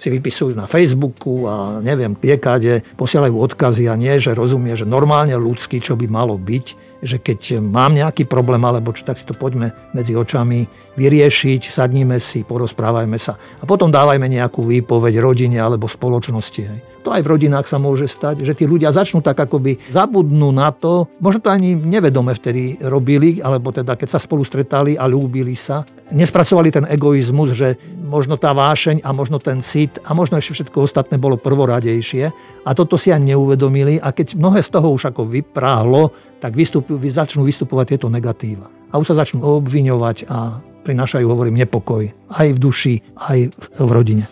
si 0.00 0.08
vypisujú 0.08 0.56
na 0.56 0.64
Facebooku 0.64 1.44
a 1.44 1.84
neviem, 1.84 2.16
piekade, 2.16 2.80
posielajú 2.96 3.36
odkazy 3.36 3.84
a 3.88 3.96
nie, 4.00 4.16
že 4.16 4.32
rozumie, 4.32 4.72
že 4.72 4.88
normálne 4.88 5.36
ľudský, 5.36 5.76
čo 5.76 5.92
by 5.92 6.08
malo 6.08 6.40
byť, 6.40 6.66
že 7.04 7.20
keď 7.20 7.60
mám 7.60 7.92
nejaký 7.92 8.24
problém 8.24 8.64
alebo 8.64 8.96
čo, 8.96 9.04
tak 9.04 9.20
si 9.20 9.28
to 9.28 9.36
poďme 9.36 9.72
medzi 9.92 10.16
očami 10.16 10.64
vyriešiť, 10.96 11.68
sadníme 11.68 12.16
si, 12.16 12.48
porozprávajme 12.48 13.16
sa 13.20 13.36
a 13.60 13.64
potom 13.68 13.92
dávajme 13.92 14.24
nejakú 14.24 14.64
výpoveď 14.64 15.20
rodine 15.20 15.60
alebo 15.60 15.84
spoločnosti. 15.84 16.99
To 17.00 17.16
aj 17.16 17.24
v 17.24 17.30
rodinách 17.32 17.64
sa 17.64 17.80
môže 17.80 18.04
stať, 18.04 18.44
že 18.44 18.52
tí 18.52 18.68
ľudia 18.68 18.92
začnú 18.92 19.24
tak 19.24 19.40
akoby 19.40 19.80
zabudnú 19.88 20.52
na 20.52 20.68
to, 20.68 21.08
možno 21.16 21.40
to 21.40 21.48
ani 21.48 21.72
nevedome 21.72 22.36
vtedy 22.36 22.76
robili, 22.84 23.40
alebo 23.40 23.72
teda 23.72 23.96
keď 23.96 24.08
sa 24.16 24.20
spolu 24.20 24.44
stretali 24.44 25.00
a 25.00 25.08
ľúbili 25.08 25.56
sa, 25.56 25.88
nespracovali 26.12 26.68
ten 26.68 26.84
egoizmus, 26.84 27.56
že 27.56 27.80
možno 28.04 28.36
tá 28.36 28.52
vášeň 28.52 29.00
a 29.00 29.16
možno 29.16 29.40
ten 29.40 29.64
cit 29.64 29.96
a 30.04 30.12
možno 30.12 30.36
ešte 30.36 30.60
všetko 30.60 30.84
ostatné 30.84 31.16
bolo 31.16 31.40
prvoradejšie 31.40 32.24
a 32.66 32.70
toto 32.76 33.00
si 33.00 33.08
ani 33.08 33.32
neuvedomili 33.32 33.96
a 33.96 34.12
keď 34.12 34.36
mnohé 34.36 34.60
z 34.60 34.70
toho 34.76 34.92
už 34.92 35.14
ako 35.14 35.24
vypráhlo, 35.24 36.12
tak 36.42 36.52
vystupujú, 36.52 37.00
začnú 37.00 37.48
vystupovať 37.48 37.96
tieto 37.96 38.12
negatíva. 38.12 38.68
A 38.90 38.98
už 38.98 39.14
sa 39.14 39.24
začnú 39.24 39.40
obviňovať 39.40 40.26
a 40.28 40.58
prinášajú, 40.82 41.24
hovorím, 41.24 41.62
nepokoj 41.62 42.10
aj 42.34 42.48
v 42.50 42.58
duši, 42.58 42.94
aj 43.16 43.38
v 43.56 43.90
rodine. 43.90 44.24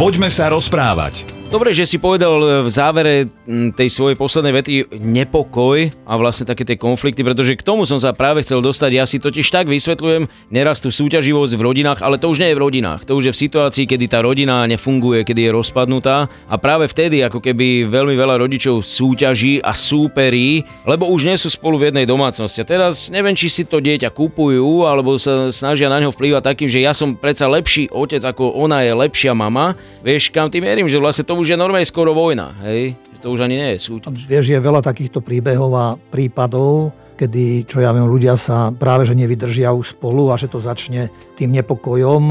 Poďme 0.00 0.32
sa 0.32 0.48
rozprávať. 0.48 1.35
Dobre, 1.46 1.70
že 1.70 1.86
si 1.86 2.02
povedal 2.02 2.66
v 2.66 2.68
závere 2.68 3.30
tej 3.46 3.88
svojej 3.88 4.18
poslednej 4.18 4.50
vety 4.50 4.72
nepokoj 4.98 5.94
a 6.02 6.12
vlastne 6.18 6.42
také 6.42 6.66
tie 6.66 6.74
konflikty, 6.74 7.22
pretože 7.22 7.54
k 7.54 7.62
tomu 7.62 7.86
som 7.86 8.02
sa 8.02 8.10
práve 8.10 8.42
chcel 8.42 8.58
dostať. 8.58 8.90
Ja 8.90 9.06
si 9.06 9.22
totiž 9.22 9.46
tak 9.54 9.70
vysvetľujem 9.70 10.26
neraz 10.50 10.82
tú 10.82 10.90
súťaživosť 10.90 11.54
v 11.54 11.62
rodinách, 11.62 12.02
ale 12.02 12.18
to 12.18 12.34
už 12.34 12.42
nie 12.42 12.50
je 12.50 12.58
v 12.58 12.64
rodinách. 12.66 13.06
To 13.06 13.14
už 13.14 13.30
je 13.30 13.32
v 13.32 13.42
situácii, 13.46 13.86
kedy 13.86 14.10
tá 14.10 14.26
rodina 14.26 14.66
nefunguje, 14.66 15.22
kedy 15.22 15.46
je 15.46 15.54
rozpadnutá 15.54 16.26
a 16.50 16.54
práve 16.58 16.90
vtedy 16.90 17.22
ako 17.22 17.38
keby 17.38 17.86
veľmi 17.86 18.18
veľa 18.18 18.42
rodičov 18.42 18.82
súťaží 18.82 19.62
a 19.62 19.70
súperí, 19.70 20.66
lebo 20.82 21.06
už 21.14 21.30
nie 21.30 21.38
sú 21.38 21.46
spolu 21.46 21.78
v 21.78 21.94
jednej 21.94 22.10
domácnosti. 22.10 22.58
A 22.58 22.68
teraz 22.68 23.06
neviem, 23.06 23.38
či 23.38 23.46
si 23.46 23.62
to 23.62 23.78
dieťa 23.78 24.10
kupujú 24.10 24.82
alebo 24.82 25.14
sa 25.14 25.54
snažia 25.54 25.86
na 25.86 26.02
ňo 26.02 26.10
vplývať 26.10 26.42
takým, 26.42 26.66
že 26.66 26.82
ja 26.82 26.90
som 26.90 27.14
predsa 27.14 27.46
lepší 27.46 27.86
otec 27.94 28.20
ako 28.26 28.50
ona 28.50 28.82
je 28.82 28.92
lepšia 28.98 29.30
mama. 29.30 29.78
Vieš, 30.02 30.34
kam 30.34 30.50
tým 30.50 30.66
verím, 30.66 30.90
že 30.90 30.98
vlastne 30.98 31.22
to 31.22 31.35
už 31.38 31.54
je 31.54 31.56
normálne 31.56 31.86
skoro 31.86 32.16
vojna, 32.16 32.52
hej? 32.66 32.96
To 33.24 33.32
už 33.32 33.48
ani 33.48 33.56
nie 33.56 33.68
je 33.74 33.80
súťaž. 33.80 34.28
Vieš, 34.28 34.52
je 34.52 34.60
veľa 34.60 34.84
takýchto 34.84 35.24
príbehov 35.24 35.72
a 35.74 35.86
prípadov, 36.12 36.92
kedy, 37.16 37.64
čo 37.64 37.80
ja 37.80 37.90
viem, 37.96 38.04
ľudia 38.04 38.36
sa 38.36 38.70
práve 38.70 39.08
že 39.08 39.16
nevydržia 39.16 39.72
spolu 39.80 40.28
a 40.30 40.36
že 40.36 40.52
to 40.52 40.60
začne 40.60 41.08
tým 41.36 41.52
nepokojom 41.52 42.22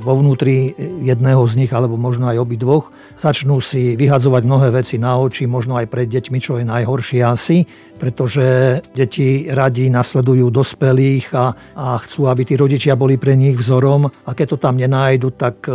vo 0.00 0.12
vnútri 0.16 0.72
jedného 1.04 1.44
z 1.48 1.64
nich, 1.64 1.72
alebo 1.72 1.96
možno 1.96 2.28
aj 2.28 2.40
obidvoch. 2.40 2.92
Začnú 3.16 3.60
si 3.60 3.96
vyhadzovať 3.96 4.42
mnohé 4.44 4.68
veci 4.72 4.96
na 4.96 5.16
oči, 5.16 5.48
možno 5.48 5.76
aj 5.76 5.88
pred 5.88 6.08
deťmi, 6.08 6.38
čo 6.40 6.60
je 6.60 6.64
najhoršie 6.64 7.20
asi, 7.24 7.64
pretože 8.00 8.80
deti 8.96 9.48
radi 9.48 9.92
nasledujú 9.92 10.48
dospelých 10.48 11.26
a, 11.36 11.52
a 11.76 11.86
chcú, 12.00 12.32
aby 12.32 12.48
tí 12.48 12.54
rodičia 12.56 12.96
boli 12.96 13.20
pre 13.20 13.36
nich 13.36 13.56
vzorom 13.56 14.08
a 14.08 14.30
keď 14.32 14.56
to 14.56 14.58
tam 14.60 14.80
nenájdu, 14.80 15.36
tak 15.36 15.68
e, 15.68 15.72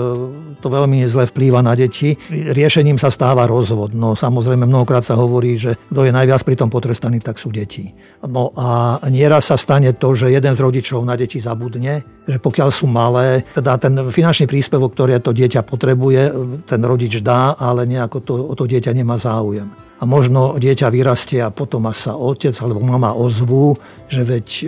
to 0.58 0.68
veľmi 0.70 1.06
zle 1.06 1.30
vplýva 1.30 1.62
na 1.62 1.78
deti. 1.78 2.18
Riešením 2.34 2.98
sa 2.98 3.14
stáva 3.14 3.46
rozvod. 3.46 3.94
No 3.94 4.18
samozrejme 4.18 4.66
mnohokrát 4.66 5.06
sa 5.06 5.14
hovorí, 5.14 5.54
že 5.58 5.78
kto 5.94 6.02
je 6.02 6.12
najviac 6.14 6.42
pri 6.42 6.58
tom 6.58 6.74
potrestaný, 6.74 7.22
tak 7.22 7.38
sú 7.38 7.54
deti 7.54 7.94
No 8.36 8.52
a 8.52 9.00
nieraz 9.08 9.48
sa 9.48 9.56
stane 9.56 9.96
to, 9.96 10.12
že 10.12 10.28
jeden 10.28 10.52
z 10.52 10.60
rodičov 10.60 11.08
na 11.08 11.16
deti 11.16 11.40
zabudne, 11.40 12.04
že 12.28 12.36
pokiaľ 12.36 12.68
sú 12.68 12.84
malé, 12.84 13.48
teda 13.56 13.80
ten 13.80 13.96
finančný 14.12 14.44
príspevok, 14.44 14.92
ktorý 14.92 15.24
to 15.24 15.32
dieťa 15.32 15.64
potrebuje, 15.64 16.22
ten 16.68 16.84
rodič 16.84 17.24
dá, 17.24 17.56
ale 17.56 17.88
nejako 17.88 18.18
to, 18.20 18.34
o 18.36 18.54
to 18.60 18.68
dieťa 18.68 18.92
nemá 18.92 19.16
záujem. 19.16 19.72
A 19.96 20.04
možno 20.04 20.60
dieťa 20.60 20.92
vyrastie 20.92 21.40
a 21.40 21.56
potom 21.56 21.88
až 21.88 22.12
sa 22.12 22.14
otec 22.20 22.52
alebo 22.60 22.84
mama 22.84 23.16
ozvú, 23.16 23.80
že 24.12 24.28
veď 24.28 24.48
e, 24.52 24.64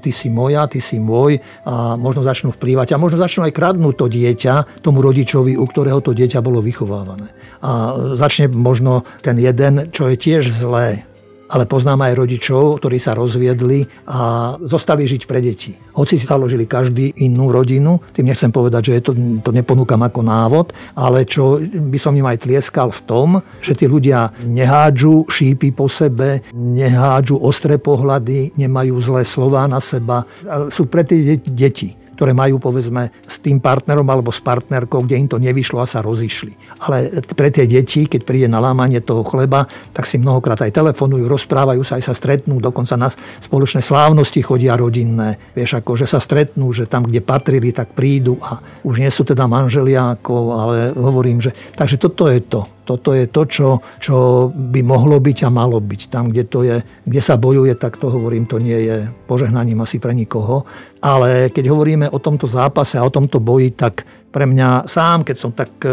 ty 0.00 0.08
si 0.08 0.32
moja, 0.32 0.64
ty 0.72 0.80
si 0.80 0.96
môj 0.96 1.36
a 1.68 2.00
možno 2.00 2.24
začnú 2.24 2.56
vplývať 2.56 2.96
a 2.96 3.02
možno 3.02 3.20
začnú 3.20 3.44
aj 3.44 3.52
kradnúť 3.52 4.00
to 4.00 4.08
dieťa 4.08 4.80
tomu 4.80 5.04
rodičovi, 5.04 5.60
u 5.60 5.68
ktorého 5.68 6.00
to 6.00 6.16
dieťa 6.16 6.40
bolo 6.40 6.64
vychovávané. 6.64 7.28
A 7.60 7.92
začne 8.16 8.48
možno 8.48 9.04
ten 9.20 9.36
jeden, 9.36 9.92
čo 9.92 10.08
je 10.08 10.16
tiež 10.16 10.48
zlé, 10.48 11.04
ale 11.50 11.66
poznám 11.66 12.06
aj 12.06 12.18
rodičov, 12.18 12.78
ktorí 12.78 13.02
sa 13.02 13.18
rozviedli 13.18 13.84
a 14.06 14.54
zostali 14.62 15.04
žiť 15.04 15.22
pre 15.26 15.42
deti. 15.42 15.74
Hoci 15.98 16.14
si 16.14 16.24
založili 16.24 16.64
každý 16.64 17.26
inú 17.26 17.50
rodinu, 17.50 17.98
tým 18.14 18.30
nechcem 18.30 18.54
povedať, 18.54 18.90
že 18.90 18.92
je 18.96 19.02
to, 19.02 19.12
to 19.42 19.50
neponúkam 19.50 20.00
ako 20.00 20.22
návod, 20.22 20.72
ale 20.94 21.26
čo 21.26 21.58
by 21.60 21.98
som 21.98 22.14
im 22.14 22.26
aj 22.26 22.46
tlieskal 22.46 22.94
v 22.94 23.04
tom, 23.04 23.28
že 23.58 23.74
tí 23.74 23.90
ľudia 23.90 24.30
nehádžu 24.46 25.26
šípy 25.26 25.74
po 25.74 25.90
sebe, 25.90 26.46
nehádžu 26.54 27.36
ostré 27.42 27.76
pohľady, 27.76 28.54
nemajú 28.54 28.94
zlé 29.02 29.22
slová 29.26 29.66
na 29.66 29.82
seba, 29.82 30.22
sú 30.70 30.86
pre 30.86 31.02
tie 31.02 31.36
deti 31.36 31.99
ktoré 32.20 32.36
majú 32.36 32.60
povedzme 32.60 33.08
s 33.24 33.40
tým 33.40 33.64
partnerom 33.64 34.04
alebo 34.04 34.28
s 34.28 34.44
partnerkou, 34.44 35.08
kde 35.08 35.24
im 35.24 35.24
to 35.24 35.40
nevyšlo 35.40 35.80
a 35.80 35.88
sa 35.88 36.04
rozišli. 36.04 36.52
Ale 36.84 37.24
pre 37.32 37.48
tie 37.48 37.64
deti, 37.64 38.04
keď 38.04 38.28
príde 38.28 38.44
na 38.44 38.60
lámanie 38.60 39.00
toho 39.00 39.24
chleba, 39.24 39.64
tak 39.96 40.04
si 40.04 40.20
mnohokrát 40.20 40.60
aj 40.60 40.76
telefonujú, 40.76 41.24
rozprávajú 41.24 41.80
sa, 41.80 41.96
aj 41.96 42.12
sa 42.12 42.12
stretnú, 42.12 42.60
dokonca 42.60 43.00
na 43.00 43.08
spoločné 43.40 43.80
slávnosti 43.80 44.44
chodia 44.44 44.76
rodinné. 44.76 45.40
Vieš, 45.56 45.80
ako, 45.80 45.96
že 45.96 46.04
sa 46.04 46.20
stretnú, 46.20 46.68
že 46.76 46.84
tam, 46.84 47.08
kde 47.08 47.24
patrili, 47.24 47.72
tak 47.72 47.96
prídu 47.96 48.36
a 48.44 48.60
už 48.84 49.00
nie 49.00 49.08
sú 49.08 49.24
teda 49.24 49.48
manželia, 49.48 50.20
ako, 50.20 50.34
ale 50.60 50.76
hovorím, 50.92 51.40
že 51.40 51.56
takže 51.72 51.96
toto 51.96 52.28
je 52.28 52.44
to 52.44 52.68
toto 52.90 53.14
je 53.14 53.30
to, 53.30 53.46
čo, 53.46 53.68
čo 54.02 54.50
by 54.50 54.82
mohlo 54.82 55.22
byť 55.22 55.46
a 55.46 55.50
malo 55.54 55.78
byť. 55.78 56.00
Tam, 56.10 56.34
kde, 56.34 56.42
to 56.50 56.66
je, 56.66 56.82
kde 56.82 57.20
sa 57.22 57.38
bojuje, 57.38 57.78
tak 57.78 57.94
to 58.02 58.10
hovorím, 58.10 58.50
to 58.50 58.58
nie 58.58 58.90
je 58.90 59.06
požehnaním 59.30 59.78
asi 59.86 60.02
pre 60.02 60.10
nikoho. 60.10 60.66
Ale 60.98 61.54
keď 61.54 61.70
hovoríme 61.70 62.10
o 62.10 62.18
tomto 62.18 62.50
zápase 62.50 62.98
a 62.98 63.06
o 63.06 63.14
tomto 63.14 63.38
boji, 63.38 63.78
tak 63.78 64.02
pre 64.34 64.50
mňa 64.50 64.90
sám, 64.90 65.22
keď 65.22 65.36
som 65.38 65.54
tak 65.54 65.70
e, 65.86 65.90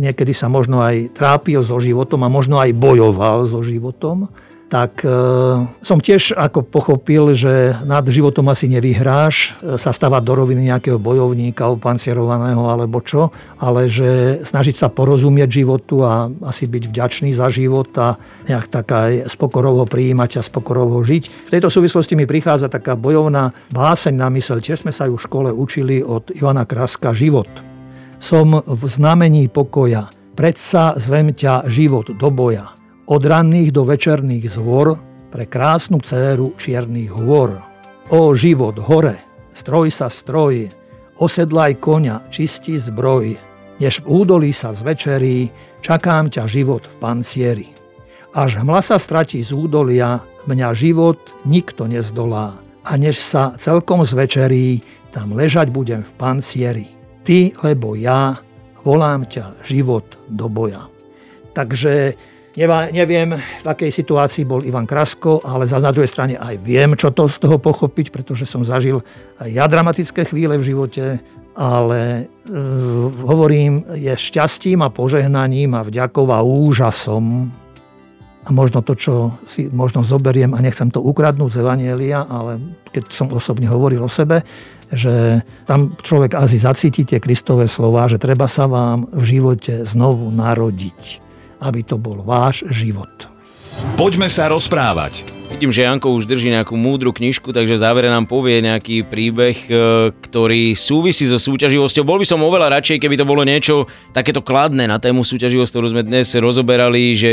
niekedy 0.00 0.32
sa 0.32 0.48
možno 0.48 0.80
aj 0.80 1.12
trápil 1.12 1.60
so 1.60 1.76
životom 1.76 2.24
a 2.24 2.32
možno 2.32 2.56
aj 2.56 2.72
bojoval 2.72 3.44
so 3.44 3.60
životom, 3.60 4.32
tak 4.74 5.06
e, 5.06 5.10
som 5.86 6.02
tiež 6.02 6.34
ako 6.34 6.66
pochopil, 6.66 7.30
že 7.30 7.78
nad 7.86 8.02
životom 8.02 8.50
asi 8.50 8.66
nevyhráš, 8.66 9.62
e, 9.62 9.78
sa 9.78 9.94
stávať 9.94 10.26
do 10.26 10.34
roviny 10.34 10.66
nejakého 10.66 10.98
bojovníka, 10.98 11.70
opancierovaného 11.70 12.58
alebo 12.66 12.98
čo, 12.98 13.30
ale 13.62 13.86
že 13.86 14.42
snažiť 14.42 14.74
sa 14.74 14.90
porozumieť 14.90 15.62
životu 15.62 16.02
a 16.02 16.26
asi 16.50 16.66
byť 16.66 16.90
vďačný 16.90 17.30
za 17.30 17.54
život 17.54 17.86
a 18.02 18.18
nejak 18.50 18.66
tak 18.66 18.90
aj 18.90 19.30
spokorovo 19.30 19.86
prijímať 19.86 20.42
a 20.42 20.46
spokorovo 20.46 20.98
žiť. 21.06 21.46
V 21.46 21.52
tejto 21.54 21.70
súvislosti 21.70 22.18
mi 22.18 22.26
prichádza 22.26 22.66
taká 22.66 22.98
bojovná 22.98 23.54
báseň 23.70 24.18
na 24.18 24.26
mysel, 24.34 24.58
tiež 24.58 24.82
sme 24.82 24.90
sa 24.90 25.06
ju 25.06 25.14
v 25.14 25.22
škole 25.22 25.50
učili 25.54 26.02
od 26.02 26.34
Ivana 26.34 26.66
Kraska 26.66 27.14
Život. 27.14 27.46
Som 28.18 28.58
v 28.58 28.82
znamení 28.90 29.46
pokoja, 29.46 30.10
predsa 30.34 30.98
zvem 30.98 31.30
ťa 31.30 31.70
život 31.70 32.10
do 32.10 32.26
boja 32.34 32.74
od 33.06 33.22
ranných 33.22 33.70
do 33.72 33.84
večerných 33.84 34.48
zhôr 34.48 34.96
pre 35.28 35.44
krásnu 35.44 36.00
céru 36.00 36.56
čiernych 36.56 37.12
hôr. 37.12 37.58
O 38.12 38.32
život 38.36 38.76
hore, 38.78 39.16
stroj 39.56 39.88
sa 39.90 40.12
stroj, 40.12 40.68
osedlaj 41.18 41.80
koňa, 41.80 42.28
čistí 42.28 42.76
zbroj, 42.76 43.36
než 43.80 44.04
v 44.04 44.22
údolí 44.22 44.52
sa 44.54 44.70
zvečerí, 44.70 45.50
čakám 45.80 46.30
ťa 46.30 46.44
život 46.46 46.84
v 46.86 46.94
pancieri. 47.00 47.68
Až 48.34 48.62
hmla 48.62 48.82
sa 48.82 48.98
stratí 48.98 49.40
z 49.42 49.54
údolia, 49.54 50.22
mňa 50.46 50.68
život 50.74 51.18
nikto 51.46 51.86
nezdolá. 51.86 52.58
A 52.84 53.00
než 53.00 53.16
sa 53.16 53.56
celkom 53.56 54.04
zvečerí, 54.04 54.84
tam 55.14 55.32
ležať 55.32 55.70
budem 55.72 56.04
v 56.04 56.12
pancieri. 56.18 56.86
Ty, 57.24 57.56
lebo 57.64 57.96
ja, 57.96 58.36
volám 58.84 59.24
ťa 59.24 59.64
život 59.64 60.04
do 60.28 60.50
boja. 60.52 60.90
Takže 61.56 62.18
Neva, 62.54 62.86
neviem, 62.94 63.34
v 63.34 63.66
akej 63.66 63.90
situácii 63.90 64.46
bol 64.46 64.62
Ivan 64.62 64.86
Krasko, 64.86 65.42
ale 65.42 65.66
za 65.66 65.82
na 65.82 65.90
druhej 65.90 66.06
strane 66.06 66.38
aj 66.38 66.54
viem, 66.62 66.94
čo 66.94 67.10
to 67.10 67.26
z 67.26 67.42
toho 67.42 67.58
pochopiť, 67.58 68.14
pretože 68.14 68.46
som 68.46 68.62
zažil 68.62 69.02
aj 69.42 69.50
ja 69.50 69.66
dramatické 69.66 70.22
chvíle 70.22 70.54
v 70.54 70.62
živote, 70.70 71.18
ale 71.58 72.30
e, 72.46 72.54
hovorím, 73.26 73.82
je 73.98 74.14
šťastím 74.14 74.86
a 74.86 74.94
požehnaním 74.94 75.74
a 75.74 75.82
vďakov 75.82 76.26
a 76.30 76.46
úžasom. 76.46 77.50
A 78.46 78.48
možno 78.54 78.86
to, 78.86 78.94
čo 78.94 79.34
si 79.42 79.66
možno 79.74 80.06
zoberiem 80.06 80.54
a 80.54 80.62
nechcem 80.62 80.94
to 80.94 81.02
ukradnúť 81.02 81.58
z 81.58 81.58
Evanielia, 81.58 82.22
ale 82.22 82.62
keď 82.94 83.10
som 83.10 83.26
osobne 83.34 83.66
hovoril 83.66 84.06
o 84.06 84.10
sebe, 84.10 84.46
že 84.94 85.42
tam 85.66 85.98
človek 85.98 86.38
asi 86.38 86.62
zacíti 86.62 87.02
tie 87.02 87.18
Kristové 87.18 87.66
slova, 87.66 88.06
že 88.06 88.22
treba 88.22 88.46
sa 88.46 88.70
vám 88.70 89.10
v 89.10 89.24
živote 89.26 89.82
znovu 89.82 90.30
narodiť 90.30 91.23
aby 91.60 91.84
to 91.84 92.00
bol 92.00 92.22
váš 92.24 92.64
život. 92.70 93.30
Poďme 93.98 94.30
sa 94.30 94.50
rozprávať. 94.50 95.43
Vidím, 95.54 95.70
že 95.70 95.86
Janko 95.86 96.10
už 96.18 96.26
drží 96.26 96.50
nejakú 96.50 96.74
múdru 96.74 97.14
knižku, 97.14 97.54
takže 97.54 97.78
závere 97.78 98.10
nám 98.10 98.26
povie 98.26 98.58
nejaký 98.58 99.06
príbeh, 99.06 99.54
e, 99.70 100.10
ktorý 100.10 100.74
súvisí 100.74 101.30
so 101.30 101.38
súťaživosťou. 101.38 102.02
Bol 102.02 102.18
by 102.18 102.26
som 102.26 102.42
oveľa 102.42 102.74
radšej, 102.74 102.98
keby 102.98 103.14
to 103.14 103.22
bolo 103.22 103.46
niečo 103.46 103.86
takéto 104.10 104.42
kladné 104.42 104.90
na 104.90 104.98
tému 104.98 105.22
súťaživosť, 105.22 105.70
ktorú 105.70 105.86
sme 105.94 106.02
dnes 106.02 106.26
rozoberali, 106.34 107.14
že 107.14 107.32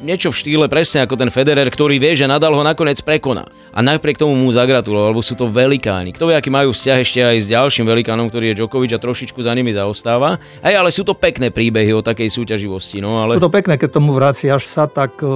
niečo 0.00 0.32
v 0.32 0.38
štýle 0.40 0.66
presne 0.72 1.04
ako 1.04 1.20
ten 1.20 1.28
Federer, 1.28 1.68
ktorý 1.68 2.00
vie, 2.00 2.16
že 2.16 2.24
nadal 2.24 2.56
ho 2.56 2.64
nakoniec 2.64 3.04
prekoná. 3.04 3.44
A 3.76 3.84
napriek 3.84 4.16
tomu 4.16 4.32
mu 4.32 4.48
zagratuloval, 4.48 5.12
lebo 5.12 5.20
sú 5.20 5.36
to 5.36 5.44
velikáni. 5.44 6.16
Kto 6.16 6.32
vie, 6.32 6.40
aký 6.40 6.48
majú 6.48 6.72
vzťah 6.72 6.98
ešte 7.04 7.20
aj 7.20 7.36
s 7.36 7.52
ďalším 7.52 7.84
velikánom, 7.84 8.32
ktorý 8.32 8.56
je 8.56 8.64
Djokovic 8.64 8.96
a 8.96 8.98
trošičku 8.98 9.44
za 9.44 9.52
nimi 9.52 9.76
zaostáva. 9.76 10.40
Aj, 10.64 10.72
ale 10.72 10.88
sú 10.88 11.04
to 11.04 11.12
pekné 11.12 11.52
príbehy 11.52 11.92
o 11.92 12.00
takej 12.00 12.32
súťaživosti. 12.32 13.04
No, 13.04 13.20
ale... 13.20 13.36
Sú 13.36 13.44
to 13.44 13.52
pekné, 13.52 13.76
keď 13.76 14.00
tomu 14.00 14.16
vraciaš 14.16 14.64
sa, 14.64 14.88
tak 14.88 15.20
e, 15.20 15.28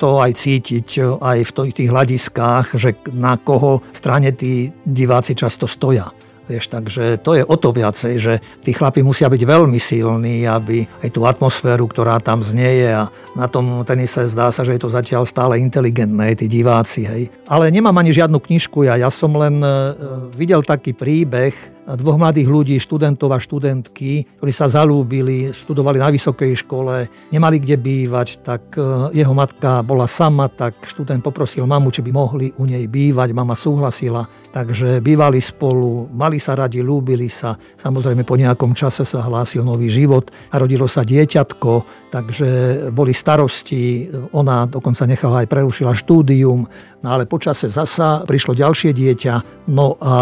to 0.00 0.16
aj 0.16 0.32
cítiť 0.32 0.88
e, 0.96 1.00
aj 1.20 1.38
v 1.44 1.52
tých 1.74 1.90
hľadiskách, 1.90 2.78
že 2.78 2.94
na 3.10 3.34
koho 3.34 3.82
strane 3.90 4.30
tí 4.30 4.70
diváci 4.86 5.34
často 5.34 5.66
stoja. 5.66 6.10
Vieš, 6.44 6.68
takže 6.68 7.16
to 7.24 7.40
je 7.40 7.44
o 7.48 7.56
to 7.56 7.72
viacej, 7.72 8.20
že 8.20 8.36
tí 8.60 8.76
chlapi 8.76 9.00
musia 9.00 9.32
byť 9.32 9.42
veľmi 9.48 9.80
silní, 9.80 10.44
aby 10.44 10.84
aj 11.00 11.08
tú 11.16 11.24
atmosféru, 11.24 11.88
ktorá 11.88 12.20
tam 12.20 12.44
znieje 12.44 12.92
a 12.92 13.08
na 13.32 13.48
tom 13.48 13.80
tenise 13.88 14.28
zdá 14.28 14.52
sa, 14.52 14.60
že 14.60 14.76
je 14.76 14.84
to 14.84 14.92
zatiaľ 14.92 15.24
stále 15.24 15.56
inteligentné, 15.56 16.36
tí 16.36 16.44
diváci. 16.44 17.08
Hej. 17.08 17.32
Ale 17.48 17.72
nemám 17.72 17.96
ani 17.96 18.12
žiadnu 18.12 18.36
knižku, 18.44 18.84
ja, 18.84 19.00
ja 19.00 19.08
som 19.08 19.32
len 19.40 19.56
e, 19.64 19.96
videl 20.36 20.60
taký 20.60 20.92
príbeh, 20.92 21.56
dvoch 21.84 22.16
mladých 22.16 22.48
ľudí, 22.48 22.76
študentov 22.80 23.28
a 23.36 23.38
študentky, 23.38 24.24
ktorí 24.40 24.52
sa 24.52 24.72
zalúbili, 24.72 25.52
študovali 25.52 26.00
na 26.00 26.08
vysokej 26.08 26.64
škole, 26.64 27.04
nemali 27.28 27.60
kde 27.60 27.76
bývať, 27.76 28.40
tak 28.40 28.72
e, 28.80 29.12
jeho 29.12 29.36
matka 29.36 29.84
bola 29.84 30.08
sama, 30.08 30.48
tak 30.48 30.80
študent 30.88 31.20
poprosil 31.20 31.68
mamu, 31.68 31.92
či 31.92 32.00
by 32.00 32.10
mohli 32.10 32.48
u 32.56 32.64
nej 32.64 32.88
bývať, 32.88 33.36
mama 33.36 33.52
súhlasila, 33.52 34.24
takže 34.56 35.04
bývali 35.04 35.44
spolu, 35.44 36.08
mali 36.08 36.40
sa 36.40 36.56
radi, 36.56 36.80
lúbili 36.80 37.28
sa, 37.28 37.52
samozrejme 37.76 38.24
po 38.24 38.40
nejakom 38.40 38.72
čase 38.72 39.04
sa 39.04 39.20
hlásil 39.20 39.60
nový 39.60 39.92
život, 39.92 40.32
narodilo 40.56 40.88
sa 40.88 41.04
dieťatko, 41.04 41.72
takže 42.08 42.48
boli 42.96 43.12
starosti, 43.12 44.08
ona 44.32 44.64
dokonca 44.64 45.04
nechala 45.04 45.44
aj 45.44 45.52
prerušila 45.52 45.92
štúdium, 45.92 46.64
no 47.04 47.08
ale 47.12 47.28
počase 47.28 47.68
zasa 47.68 48.24
prišlo 48.24 48.56
ďalšie 48.56 48.96
dieťa, 48.96 49.68
no 49.68 50.00
a 50.00 50.14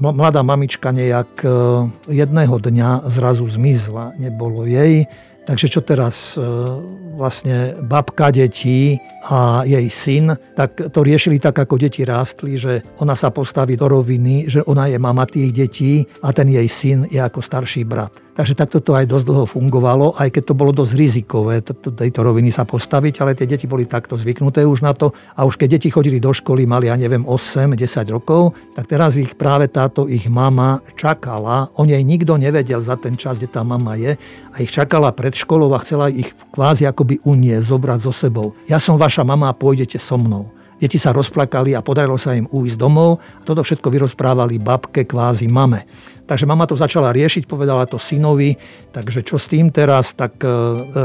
mladá 0.00 0.40
mamička 0.42 0.90
nejak 1.02 1.30
e, 1.42 1.48
jedného 2.14 2.54
dňa 2.62 3.10
zrazu 3.10 3.50
zmizla, 3.50 4.14
nebolo 4.22 4.62
jej. 4.62 5.04
Takže 5.42 5.66
čo 5.66 5.82
teraz 5.82 6.38
e, 6.38 6.42
vlastne 7.18 7.74
babka 7.82 8.30
detí 8.30 8.94
a 9.26 9.66
jej 9.66 9.90
syn, 9.90 10.38
tak 10.54 10.78
to 10.78 11.02
riešili 11.02 11.42
tak, 11.42 11.58
ako 11.58 11.82
deti 11.82 12.06
rástli, 12.06 12.54
že 12.54 12.86
ona 13.02 13.18
sa 13.18 13.34
postaví 13.34 13.74
do 13.74 13.90
roviny, 13.90 14.46
že 14.46 14.62
ona 14.70 14.86
je 14.86 15.02
mama 15.02 15.26
tých 15.26 15.50
detí 15.50 16.06
a 16.22 16.30
ten 16.30 16.46
jej 16.46 16.68
syn 16.70 17.10
je 17.10 17.18
ako 17.18 17.42
starší 17.42 17.82
brat. 17.82 18.14
Takže 18.32 18.56
takto 18.56 18.80
to 18.80 18.96
aj 18.96 19.04
dosť 19.12 19.28
dlho 19.28 19.44
fungovalo, 19.44 20.16
aj 20.16 20.32
keď 20.32 20.42
to 20.48 20.54
bolo 20.56 20.72
dosť 20.72 20.92
rizikové 20.96 21.60
tejto 21.60 22.20
roviny 22.24 22.48
sa 22.48 22.64
postaviť, 22.64 23.20
ale 23.20 23.36
tie 23.36 23.44
deti 23.44 23.68
boli 23.68 23.84
takto 23.84 24.16
zvyknuté 24.16 24.64
už 24.64 24.80
na 24.80 24.96
to 24.96 25.12
a 25.36 25.44
už 25.44 25.60
keď 25.60 25.76
deti 25.76 25.92
chodili 25.92 26.16
do 26.16 26.32
školy, 26.32 26.64
mali, 26.64 26.88
ja 26.88 26.96
neviem, 26.96 27.28
8-10 27.28 28.08
rokov, 28.08 28.56
tak 28.72 28.88
teraz 28.88 29.20
ich 29.20 29.36
práve 29.36 29.68
táto 29.68 30.08
ich 30.08 30.32
mama 30.32 30.80
čakala, 30.96 31.68
o 31.76 31.84
nej 31.84 32.00
nikto 32.00 32.40
nevedel 32.40 32.80
za 32.80 32.96
ten 32.96 33.20
čas, 33.20 33.36
kde 33.36 33.52
tá 33.52 33.60
mama 33.60 34.00
je 34.00 34.16
a 34.48 34.56
ich 34.64 34.72
čakala 34.72 35.12
pred 35.12 35.36
školou 35.36 35.68
a 35.76 35.82
chcela 35.84 36.08
ich 36.08 36.32
kvázi 36.56 36.88
akoby 36.88 37.20
uniesť, 37.28 37.68
zobrať 37.68 38.00
so 38.00 38.12
sebou. 38.16 38.56
Ja 38.64 38.80
som 38.80 38.96
vaša 38.96 39.28
mama 39.28 39.52
a 39.52 39.56
pôjdete 39.56 40.00
so 40.00 40.16
mnou. 40.16 40.61
Deti 40.82 40.98
sa 40.98 41.14
rozplakali 41.14 41.78
a 41.78 41.84
podarilo 41.86 42.18
sa 42.18 42.34
im 42.34 42.50
újsť 42.50 42.74
domov. 42.74 43.22
A 43.22 43.46
toto 43.46 43.62
všetko 43.62 43.86
vyrozprávali 43.86 44.58
babke, 44.58 45.06
kvázi 45.06 45.46
mame. 45.46 45.86
Takže 46.26 46.42
mama 46.42 46.66
to 46.66 46.74
začala 46.74 47.14
riešiť, 47.14 47.46
povedala 47.46 47.86
to 47.86 48.02
synovi, 48.02 48.58
takže 48.90 49.22
čo 49.22 49.38
s 49.38 49.46
tým 49.46 49.70
teraz, 49.70 50.18
tak 50.18 50.42
e, 50.42 50.50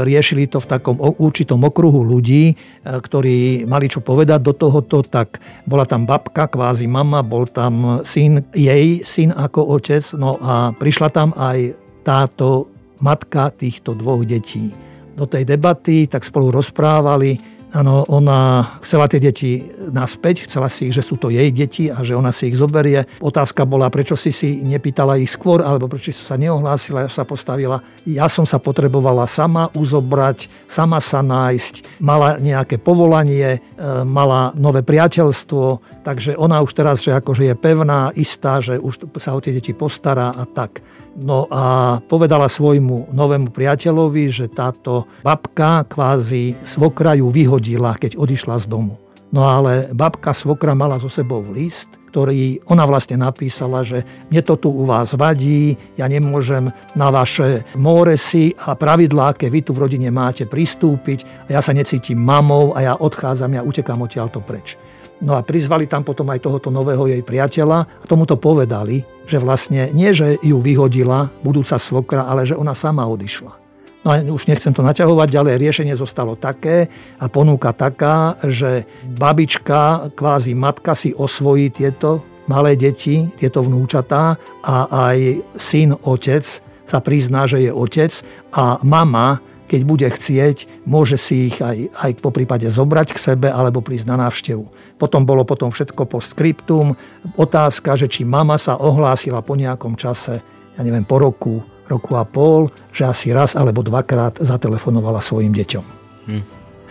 riešili 0.02 0.50
to 0.50 0.58
v 0.58 0.66
takom 0.66 0.98
určitom 0.98 1.62
okruhu 1.62 2.02
ľudí, 2.02 2.50
e, 2.50 2.54
ktorí 2.82 3.62
mali 3.70 3.86
čo 3.86 4.02
povedať 4.02 4.40
do 4.42 4.50
tohoto, 4.50 5.06
tak 5.06 5.38
bola 5.62 5.86
tam 5.86 6.10
babka, 6.10 6.50
kvázi 6.50 6.90
mama, 6.90 7.22
bol 7.22 7.46
tam 7.46 8.02
syn, 8.02 8.50
jej 8.50 9.02
syn 9.06 9.30
ako 9.30 9.78
otec, 9.78 10.02
no 10.18 10.42
a 10.42 10.74
prišla 10.74 11.08
tam 11.14 11.30
aj 11.38 11.78
táto 12.02 12.72
matka 12.98 13.54
týchto 13.54 13.94
dvoch 13.94 14.26
detí. 14.26 14.74
Do 15.18 15.26
tej 15.26 15.46
debaty 15.46 16.06
tak 16.06 16.22
spolu 16.22 16.54
rozprávali, 16.54 17.57
Áno, 17.68 18.08
ona 18.08 18.64
chcela 18.80 19.04
tie 19.12 19.20
deti 19.20 19.60
naspäť, 19.92 20.48
chcela 20.48 20.72
si 20.72 20.88
ich, 20.88 20.96
že 20.96 21.04
sú 21.04 21.20
to 21.20 21.28
jej 21.28 21.52
deti 21.52 21.92
a 21.92 22.00
že 22.00 22.16
ona 22.16 22.32
si 22.32 22.48
ich 22.48 22.56
zoberie. 22.56 23.04
Otázka 23.20 23.68
bola, 23.68 23.92
prečo 23.92 24.16
si 24.16 24.32
si 24.32 24.64
nepýtala 24.64 25.20
ich 25.20 25.28
skôr, 25.28 25.60
alebo 25.60 25.84
prečo 25.84 26.08
si 26.08 26.24
sa 26.24 26.40
neohlásila, 26.40 27.04
ja 27.04 27.10
sa 27.12 27.28
postavila. 27.28 27.84
Ja 28.08 28.24
som 28.24 28.48
sa 28.48 28.56
potrebovala 28.56 29.28
sama 29.28 29.68
uzobrať, 29.76 30.48
sama 30.64 30.96
sa 30.96 31.20
nájsť, 31.20 32.00
mala 32.00 32.40
nejaké 32.40 32.80
povolanie, 32.80 33.60
e, 33.60 33.84
mala 34.00 34.56
nové 34.56 34.80
priateľstvo, 34.80 36.00
takže 36.08 36.40
ona 36.40 36.64
už 36.64 36.72
teraz, 36.72 37.04
že 37.04 37.12
akože 37.12 37.52
je 37.52 37.54
pevná, 37.54 38.16
istá, 38.16 38.64
že 38.64 38.80
už 38.80 39.12
sa 39.20 39.36
o 39.36 39.44
tie 39.44 39.52
deti 39.52 39.76
postará 39.76 40.32
a 40.32 40.48
tak. 40.48 40.80
No 41.18 41.50
a 41.50 41.98
povedala 41.98 42.46
svojmu 42.46 43.10
novému 43.10 43.50
priateľovi, 43.50 44.30
že 44.30 44.46
táto 44.46 45.02
babka 45.26 45.82
kvázi 45.90 46.54
svokra 46.62 47.18
ju 47.18 47.34
vyhodila, 47.34 47.98
keď 47.98 48.14
odišla 48.14 48.62
z 48.62 48.70
domu. 48.70 48.94
No 49.28 49.44
ale 49.44 49.90
babka 49.92 50.32
svokra 50.32 50.72
mala 50.72 50.96
so 50.96 51.10
sebou 51.10 51.44
list, 51.52 52.00
ktorý 52.08 52.64
ona 52.70 52.88
vlastne 52.88 53.20
napísala, 53.20 53.84
že 53.84 54.00
mne 54.32 54.40
to 54.40 54.56
tu 54.56 54.72
u 54.72 54.88
vás 54.88 55.12
vadí, 55.18 55.76
ja 56.00 56.08
nemôžem 56.08 56.72
na 56.96 57.12
vaše 57.12 57.66
móresy 57.76 58.56
a 58.64 58.72
pravidlá, 58.72 59.36
aké 59.36 59.52
vy 59.52 59.60
tu 59.60 59.76
v 59.76 59.84
rodine 59.84 60.08
máte 60.08 60.48
pristúpiť 60.48 61.50
a 61.50 61.58
ja 61.58 61.60
sa 61.60 61.76
necítim 61.76 62.16
mamou 62.16 62.72
a 62.72 62.80
ja 62.80 62.92
odchádzam, 62.96 63.58
ja 63.58 63.66
utekám 63.66 64.00
odtiaľto 64.00 64.40
preč. 64.40 64.80
No 65.18 65.34
a 65.34 65.42
prizvali 65.42 65.90
tam 65.90 66.06
potom 66.06 66.30
aj 66.30 66.46
tohoto 66.46 66.70
nového 66.70 67.10
jej 67.10 67.22
priateľa 67.26 67.78
a 67.82 68.04
tomu 68.06 68.22
to 68.22 68.38
povedali, 68.38 69.02
že 69.26 69.42
vlastne 69.42 69.90
nie, 69.90 70.14
že 70.14 70.38
ju 70.38 70.62
vyhodila 70.62 71.26
budúca 71.42 71.74
svokra, 71.74 72.30
ale 72.30 72.46
že 72.46 72.54
ona 72.54 72.70
sama 72.70 73.02
odišla. 73.10 73.50
No 74.06 74.14
a 74.14 74.22
už 74.22 74.46
nechcem 74.46 74.70
to 74.70 74.86
naťahovať 74.86 75.28
ďalej, 75.28 75.58
riešenie 75.58 75.94
zostalo 75.98 76.38
také 76.38 76.86
a 77.18 77.26
ponúka 77.26 77.74
taká, 77.74 78.38
že 78.46 78.86
babička, 79.10 80.14
kvázi 80.14 80.54
matka 80.54 80.94
si 80.94 81.10
osvojí 81.10 81.74
tieto 81.74 82.22
malé 82.46 82.78
deti, 82.78 83.26
tieto 83.34 83.60
vnúčatá 83.60 84.38
a 84.62 84.76
aj 85.10 85.42
syn, 85.58 85.98
otec 85.98 86.46
sa 86.88 86.98
prizná, 87.04 87.44
že 87.44 87.68
je 87.68 87.70
otec 87.74 88.08
a 88.54 88.80
mama 88.80 89.42
keď 89.68 89.80
bude 89.84 90.08
chcieť, 90.08 90.88
môže 90.88 91.20
si 91.20 91.52
ich 91.52 91.60
aj, 91.60 91.92
aj 91.92 92.10
po 92.24 92.32
prípade 92.32 92.64
zobrať 92.66 93.12
k 93.12 93.18
sebe 93.20 93.48
alebo 93.52 93.84
prísť 93.84 94.08
na 94.08 94.16
návštevu. 94.24 94.64
Potom 94.96 95.28
bolo 95.28 95.44
potom 95.44 95.68
všetko 95.68 96.08
po 96.08 96.18
skriptum. 96.18 96.96
Otázka, 97.36 97.94
že 98.00 98.08
či 98.08 98.24
mama 98.24 98.56
sa 98.56 98.80
ohlásila 98.80 99.44
po 99.44 99.54
nejakom 99.54 99.94
čase, 99.94 100.40
ja 100.74 100.80
neviem, 100.80 101.04
po 101.04 101.20
roku, 101.20 101.60
roku 101.84 102.16
a 102.16 102.24
pol, 102.24 102.72
že 102.90 103.04
asi 103.04 103.30
raz 103.36 103.54
alebo 103.54 103.84
dvakrát 103.84 104.40
zatelefonovala 104.40 105.20
svojim 105.20 105.52
deťom. 105.52 105.84
Hm. 106.32 106.44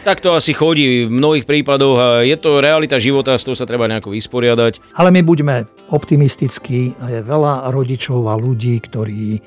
Tak 0.05 0.23
to 0.23 0.31
asi 0.37 0.55
chodí 0.55 1.03
v 1.03 1.11
mnohých 1.11 1.43
prípadoch 1.43 1.97
a 1.99 2.07
je 2.23 2.37
to 2.39 2.63
realita 2.63 2.95
života, 2.95 3.35
s 3.35 3.43
tou 3.43 3.57
sa 3.57 3.67
treba 3.67 3.91
nejako 3.91 4.15
vysporiadať. 4.15 4.95
Ale 4.95 5.11
my 5.11 5.19
buďme 5.19 5.67
optimistickí 5.91 6.95
a 7.03 7.19
je 7.19 7.19
veľa 7.27 7.73
rodičov 7.75 8.29
a 8.31 8.39
ľudí, 8.39 8.79
ktorí 8.79 9.41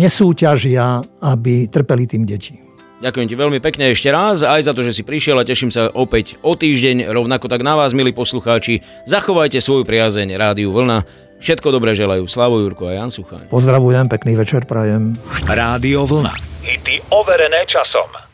nesúťažia, 0.00 1.04
aby 1.22 1.68
trpeli 1.68 2.08
tým 2.08 2.24
deti. 2.24 2.61
Ďakujem 3.02 3.26
ti 3.26 3.34
veľmi 3.34 3.58
pekne 3.58 3.90
ešte 3.90 4.14
raz 4.14 4.46
aj 4.46 4.62
za 4.62 4.72
to, 4.78 4.86
že 4.86 4.94
si 4.94 5.02
prišiel 5.02 5.34
a 5.34 5.42
teším 5.42 5.74
sa 5.74 5.90
opäť 5.90 6.38
o 6.38 6.54
týždeň. 6.54 7.10
Rovnako 7.10 7.50
tak 7.50 7.66
na 7.66 7.74
vás, 7.74 7.90
milí 7.90 8.14
poslucháči, 8.14 8.86
zachovajte 9.10 9.58
svoju 9.58 9.82
priazeň 9.82 10.38
Rádiu 10.38 10.70
Vlna. 10.70 11.02
Všetko 11.42 11.74
dobré 11.74 11.98
želajú 11.98 12.30
Slavo 12.30 12.62
Jurko 12.62 12.86
a 12.86 12.94
Jan 12.94 13.10
Suchaň. 13.10 13.50
Pozdravujem, 13.50 14.06
pekný 14.06 14.38
večer 14.38 14.62
prajem. 14.70 15.18
Rádio 15.50 16.06
Vlna. 16.06 16.30
Hity 16.62 17.02
overené 17.10 17.66
časom. 17.66 18.31